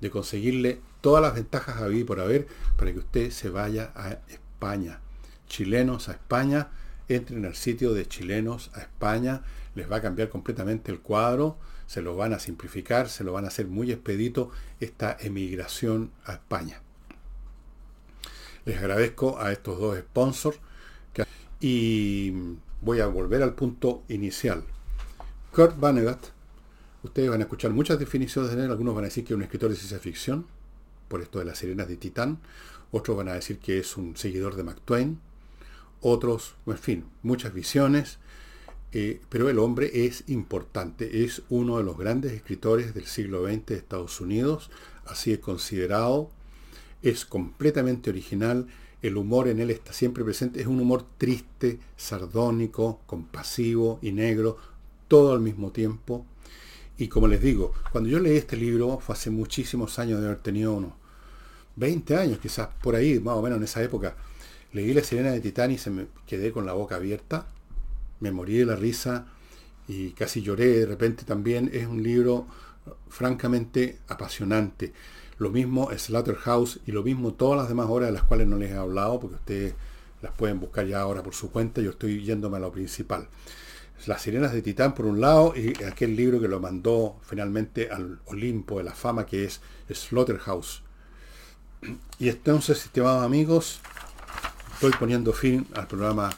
de 0.02 0.10
conseguirle 0.10 0.82
todas 1.08 1.22
las 1.22 1.36
ventajas 1.36 1.78
a 1.78 1.88
vivir 1.88 2.06
por 2.06 2.20
haber 2.20 2.48
para 2.76 2.92
que 2.92 3.00
usted 3.00 3.32
se 3.32 3.50
vaya 3.50 3.94
a 3.96 4.18
España. 4.28 5.00
Chilenos 5.48 6.10
a 6.10 6.12
España 6.12 6.68
entren 7.08 7.46
al 7.46 7.56
sitio 7.56 7.94
de 7.94 8.06
chilenos 8.06 8.72
a 8.74 8.82
España, 8.82 9.42
les 9.74 9.90
va 9.90 9.96
a 9.96 10.02
cambiar 10.02 10.28
completamente 10.28 10.92
el 10.92 11.00
cuadro, 11.00 11.56
se 11.86 12.02
lo 12.02 12.18
van 12.18 12.34
a 12.34 12.40
simplificar, 12.40 13.08
se 13.08 13.24
lo 13.24 13.32
van 13.32 13.46
a 13.46 13.48
hacer 13.48 13.68
muy 13.68 13.90
expedito 13.90 14.52
esta 14.82 15.16
emigración 15.22 16.12
a 16.26 16.34
España. 16.34 16.82
Les 18.66 18.78
agradezco 18.78 19.40
a 19.40 19.54
estos 19.54 19.80
dos 19.80 19.98
sponsors 19.98 20.60
y 21.62 22.34
voy 22.82 23.00
a 23.00 23.08
volver 23.08 23.44
al 23.44 23.54
punto 23.54 24.04
inicial. 24.10 24.62
Kurt 25.54 25.80
Vonnegut, 25.80 26.20
ustedes 27.04 27.30
van 27.30 27.40
a 27.40 27.44
escuchar 27.44 27.72
muchas 27.72 27.98
definiciones 27.98 28.54
de 28.54 28.66
él, 28.66 28.72
algunos 28.72 28.94
van 28.94 29.06
a 29.06 29.08
decir 29.08 29.24
que 29.24 29.32
es 29.32 29.38
un 29.38 29.44
escritor 29.44 29.70
de 29.70 29.78
ciencia 29.78 30.00
ficción, 30.00 30.57
por 31.08 31.22
esto 31.22 31.40
de 31.40 31.46
las 31.46 31.60
sirenas 31.60 31.88
de 31.88 31.98
Titán, 31.98 32.40
otros 32.92 33.18
van 33.18 33.30
a 33.30 33.34
decir 33.34 33.60
que 33.60 33.80
es 33.80 33.98
un 33.98 34.16
seguidor 34.16 34.56
de 34.56 34.64
Mark 34.64 34.82
Twain, 34.86 35.20
otros, 36.02 36.56
en 36.66 36.78
fin, 36.78 37.06
muchas 37.24 37.54
visiones, 37.54 38.20
eh, 38.94 39.20
pero 39.30 39.50
el 39.50 39.60
hombre 39.60 40.06
es 40.06 40.24
importante, 40.28 41.24
es 41.24 41.42
uno 41.50 41.78
de 41.78 41.84
los 41.84 41.98
grandes 41.98 42.32
escritores 42.32 42.94
del 42.94 43.06
siglo 43.06 43.46
XX 43.46 43.66
de 43.66 43.76
Estados 43.76 44.22
Unidos, 44.22 44.70
así 45.06 45.34
es 45.34 45.40
considerado, 45.40 46.30
es 47.02 47.26
completamente 47.26 48.10
original, 48.10 48.68
el 49.02 49.18
humor 49.18 49.48
en 49.48 49.60
él 49.60 49.70
está 49.70 49.94
siempre 49.94 50.24
presente, 50.24 50.62
es 50.62 50.68
un 50.68 50.80
humor 50.80 51.06
triste, 51.18 51.80
sardónico, 51.96 53.02
compasivo 53.06 54.00
y 54.02 54.12
negro, 54.12 54.58
todo 55.08 55.34
al 55.34 55.40
mismo 55.40 55.72
tiempo. 55.72 56.26
Y 56.98 57.08
como 57.08 57.28
les 57.28 57.42
digo, 57.42 57.74
cuando 57.92 58.10
yo 58.10 58.20
leí 58.20 58.38
este 58.38 58.58
libro, 58.58 59.00
fue 59.00 59.14
hace 59.14 59.30
muchísimos 59.30 60.00
años 60.00 60.20
de 60.20 60.28
haber 60.28 60.40
tenido 60.40 60.74
unos 60.74 60.94
20 61.76 62.16
años, 62.16 62.40
quizás 62.40 62.70
por 62.82 62.96
ahí, 62.96 63.20
más 63.20 63.36
o 63.36 63.42
menos 63.42 63.58
en 63.58 63.64
esa 63.64 63.84
época, 63.84 64.16
leí 64.74 64.94
La 64.94 65.04
Sirena 65.04 65.32
de 65.32 65.40
Titán 65.40 65.72
y 65.72 65.78
se 65.78 65.92
me 65.92 66.08
quedé 66.26 66.52
con 66.52 66.66
la 66.66 66.74
boca 66.74 66.96
abierta, 66.96 67.46
me 68.20 68.32
morí 68.32 68.58
de 68.58 68.66
la 68.66 68.76
risa 68.76 69.28
y 69.88 70.12
casi 70.12 70.42
lloré 70.42 70.80
de 70.80 70.86
repente 70.86 71.24
también. 71.24 71.70
Es 71.72 71.88
un 71.88 72.04
libro 72.04 72.48
francamente 73.10 74.00
apasionante. 74.08 74.94
Lo 75.38 75.50
mismo 75.50 75.90
Slaughterhouse 75.96 76.80
y 76.88 76.92
lo 76.92 77.04
mismo 77.04 77.34
todas 77.34 77.60
las 77.60 77.70
demás 77.70 77.88
obras 77.90 78.08
de 78.08 78.14
las 78.14 78.24
cuales 78.24 78.48
no 78.48 78.58
les 78.58 78.72
he 78.72 78.76
hablado, 78.76 79.20
porque 79.20 79.36
ustedes 79.36 79.74
las 80.22 80.34
pueden 80.34 80.60
buscar 80.60 80.88
ya 80.88 81.02
ahora 81.02 81.22
por 81.22 81.36
su 81.36 81.52
cuenta. 81.52 81.82
Yo 81.82 81.92
estoy 81.92 82.24
yéndome 82.24 82.58
a 82.58 82.60
lo 82.60 82.72
principal. 82.72 83.28
Las 84.06 84.22
Sirenas 84.22 84.54
de 84.54 84.62
Titán 84.62 84.94
por 84.94 85.06
un 85.06 85.20
lado 85.20 85.54
y 85.56 85.84
aquel 85.84 86.16
libro 86.16 86.40
que 86.40 86.48
lo 86.48 86.60
mandó 86.60 87.18
finalmente 87.24 87.90
al 87.90 88.20
Olimpo 88.26 88.78
de 88.78 88.84
la 88.84 88.94
fama 88.94 89.26
que 89.26 89.46
es 89.46 89.62
Slaughterhouse. 89.92 90.84
Y 92.20 92.30
entonces, 92.30 92.86
estimados 92.86 93.26
amigos, 93.26 93.82
estoy 94.74 94.92
poniendo 95.00 95.34
fin 95.34 95.68
al 95.74 95.88
programa 95.88 96.30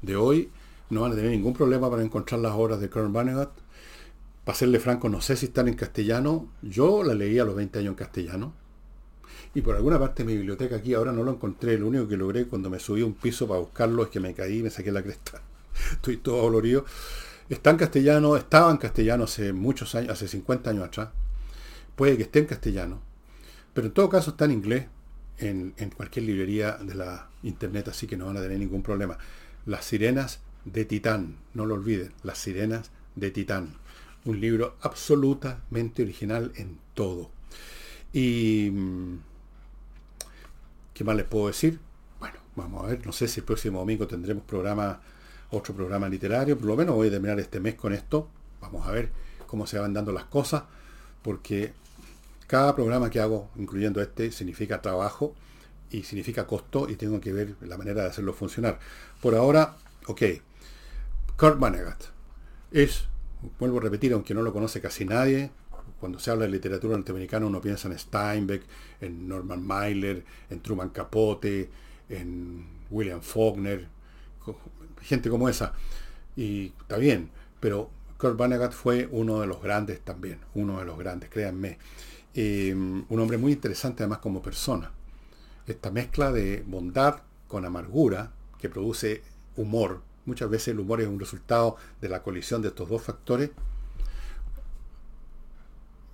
de 0.00 0.16
hoy. 0.16 0.50
No 0.90 1.02
van 1.02 1.12
a 1.12 1.14
tener 1.14 1.30
ningún 1.30 1.54
problema 1.54 1.88
para 1.90 2.02
encontrar 2.02 2.40
las 2.40 2.52
obras 2.52 2.80
de 2.80 2.90
Kern 2.90 3.12
Vonnegut 3.12 3.50
para 4.44 4.58
serle 4.58 4.80
franco, 4.80 5.08
no 5.08 5.20
sé 5.20 5.36
si 5.36 5.46
están 5.46 5.68
en 5.68 5.74
castellano. 5.74 6.48
Yo 6.62 7.04
la 7.04 7.14
leí 7.14 7.38
a 7.38 7.44
los 7.44 7.54
20 7.54 7.78
años 7.78 7.90
en 7.90 7.94
castellano. 7.94 8.52
Y 9.54 9.60
por 9.60 9.76
alguna 9.76 9.98
parte 9.98 10.24
mi 10.24 10.34
biblioteca 10.34 10.76
aquí 10.76 10.94
ahora 10.94 11.12
no 11.12 11.22
lo 11.22 11.32
encontré. 11.32 11.78
Lo 11.78 11.86
único 11.86 12.08
que 12.08 12.16
logré 12.16 12.46
cuando 12.46 12.68
me 12.68 12.78
subí 12.78 13.02
a 13.02 13.06
un 13.06 13.14
piso 13.14 13.46
para 13.46 13.60
buscarlo 13.60 14.02
es 14.02 14.08
que 14.08 14.18
me 14.18 14.34
caí 14.34 14.58
y 14.58 14.62
me 14.62 14.70
saqué 14.70 14.90
la 14.90 15.02
cresta. 15.02 15.40
Estoy 15.96 16.18
todo 16.18 16.42
dolorido. 16.42 16.84
Está 17.48 17.70
en 17.70 17.76
castellano, 17.76 18.36
estaba 18.36 18.70
en 18.70 18.78
castellano 18.78 19.24
hace 19.24 19.52
muchos 19.52 19.94
años, 19.94 20.10
hace 20.10 20.28
50 20.28 20.70
años 20.70 20.84
atrás. 20.84 21.08
Puede 21.96 22.16
que 22.16 22.22
esté 22.24 22.40
en 22.40 22.46
castellano. 22.46 23.00
Pero 23.74 23.86
en 23.88 23.92
todo 23.92 24.08
caso 24.08 24.30
está 24.30 24.44
en 24.44 24.52
inglés 24.52 24.86
en, 25.38 25.74
en 25.76 25.90
cualquier 25.90 26.26
librería 26.26 26.72
de 26.72 26.94
la 26.94 27.28
internet, 27.42 27.88
así 27.88 28.06
que 28.06 28.16
no 28.16 28.26
van 28.26 28.36
a 28.36 28.42
tener 28.42 28.58
ningún 28.58 28.82
problema. 28.82 29.18
Las 29.66 29.84
sirenas 29.84 30.40
de 30.64 30.84
Titán, 30.84 31.36
no 31.54 31.66
lo 31.66 31.74
olviden, 31.74 32.12
las 32.22 32.38
sirenas 32.38 32.90
de 33.16 33.30
Titán 33.30 33.74
un 34.24 34.40
libro 34.40 34.76
absolutamente 34.82 36.02
original 36.02 36.52
en 36.56 36.78
todo. 36.94 37.30
Y 38.12 38.70
mm, 38.70 39.18
¿qué 40.94 41.04
más 41.04 41.16
les 41.16 41.26
puedo 41.26 41.48
decir? 41.48 41.80
Bueno, 42.20 42.38
vamos 42.56 42.84
a 42.84 42.88
ver, 42.88 43.06
no 43.06 43.12
sé 43.12 43.28
si 43.28 43.40
el 43.40 43.46
próximo 43.46 43.80
domingo 43.80 44.06
tendremos 44.06 44.44
programa, 44.44 45.00
otro 45.52 45.74
programa 45.74 46.08
literario, 46.08 46.58
por 46.58 46.66
lo 46.66 46.76
menos 46.76 46.96
voy 46.96 47.08
a 47.08 47.10
terminar 47.10 47.38
este 47.38 47.60
mes 47.60 47.76
con 47.76 47.92
esto. 47.92 48.28
Vamos 48.60 48.86
a 48.86 48.90
ver 48.90 49.10
cómo 49.46 49.66
se 49.66 49.78
van 49.78 49.92
dando 49.92 50.12
las 50.12 50.24
cosas, 50.24 50.64
porque 51.22 51.72
cada 52.46 52.74
programa 52.74 53.10
que 53.10 53.20
hago, 53.20 53.50
incluyendo 53.56 54.02
este, 54.02 54.32
significa 54.32 54.82
trabajo 54.82 55.34
y 55.90 56.02
significa 56.02 56.46
costo 56.46 56.88
y 56.88 56.96
tengo 56.96 57.20
que 57.20 57.32
ver 57.32 57.54
la 57.60 57.76
manera 57.76 58.02
de 58.02 58.08
hacerlo 58.08 58.32
funcionar. 58.32 58.78
Por 59.20 59.34
ahora, 59.34 59.76
ok. 60.06 60.22
Kurt 61.36 61.58
Vonnegut 61.58 62.04
es 62.70 63.04
vuelvo 63.58 63.78
a 63.78 63.82
repetir, 63.82 64.12
aunque 64.12 64.34
no 64.34 64.42
lo 64.42 64.52
conoce 64.52 64.80
casi 64.80 65.04
nadie, 65.04 65.50
cuando 66.00 66.18
se 66.18 66.30
habla 66.30 66.44
de 66.44 66.50
literatura 66.50 66.96
norteamericana 66.96 67.46
uno 67.46 67.60
piensa 67.60 67.88
en 67.88 67.98
Steinbeck, 67.98 68.62
en 69.00 69.28
Norman 69.28 69.64
Mailer, 69.64 70.24
en 70.50 70.60
Truman 70.60 70.90
Capote, 70.90 71.70
en 72.08 72.66
William 72.90 73.20
Faulkner, 73.20 73.88
gente 75.02 75.30
como 75.30 75.48
esa. 75.48 75.74
Y 76.36 76.72
está 76.80 76.96
bien, 76.96 77.30
pero 77.60 77.90
Kurt 78.18 78.36
Vonnegut 78.36 78.72
fue 78.72 79.08
uno 79.10 79.40
de 79.40 79.46
los 79.46 79.62
grandes 79.62 80.00
también, 80.00 80.38
uno 80.54 80.78
de 80.78 80.84
los 80.84 80.98
grandes, 80.98 81.30
créanme. 81.30 81.78
Eh, 82.34 82.74
un 82.74 83.20
hombre 83.20 83.36
muy 83.36 83.52
interesante 83.52 84.02
además 84.02 84.18
como 84.18 84.42
persona. 84.42 84.90
Esta 85.66 85.90
mezcla 85.90 86.32
de 86.32 86.64
bondad 86.66 87.22
con 87.46 87.64
amargura 87.64 88.32
que 88.58 88.70
produce 88.70 89.22
humor, 89.56 90.00
Muchas 90.24 90.48
veces 90.48 90.68
el 90.68 90.80
humor 90.80 91.00
es 91.00 91.08
un 91.08 91.18
resultado 91.18 91.76
de 92.00 92.08
la 92.08 92.22
colisión 92.22 92.62
de 92.62 92.68
estos 92.68 92.88
dos 92.88 93.02
factores. 93.02 93.50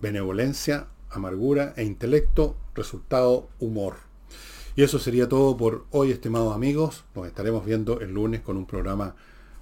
Benevolencia, 0.01 0.87
amargura 1.11 1.75
e 1.77 1.85
intelecto, 1.85 2.57
resultado 2.75 3.51
humor. 3.59 4.08
Y 4.79 4.85
eso 4.85 5.01
sería 5.01 5.29
todo 5.29 5.57
por 5.57 5.87
hoy, 5.91 6.13
estimados 6.13 6.55
amigos. 6.55 7.05
Nos 7.17 7.27
estaremos 7.27 7.67
viendo 7.67 7.99
el 7.99 8.13
lunes 8.13 8.43
con 8.43 8.57
un 8.57 8.65
programa 8.65 9.17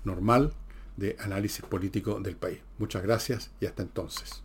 normal 0.04 0.52
de 0.98 1.16
análisis 1.18 1.64
político 1.64 2.20
del 2.20 2.36
país. 2.36 2.58
Muchas 2.76 3.02
gracias 3.02 3.50
y 3.58 3.64
hasta 3.64 3.82
entonces. 3.82 4.42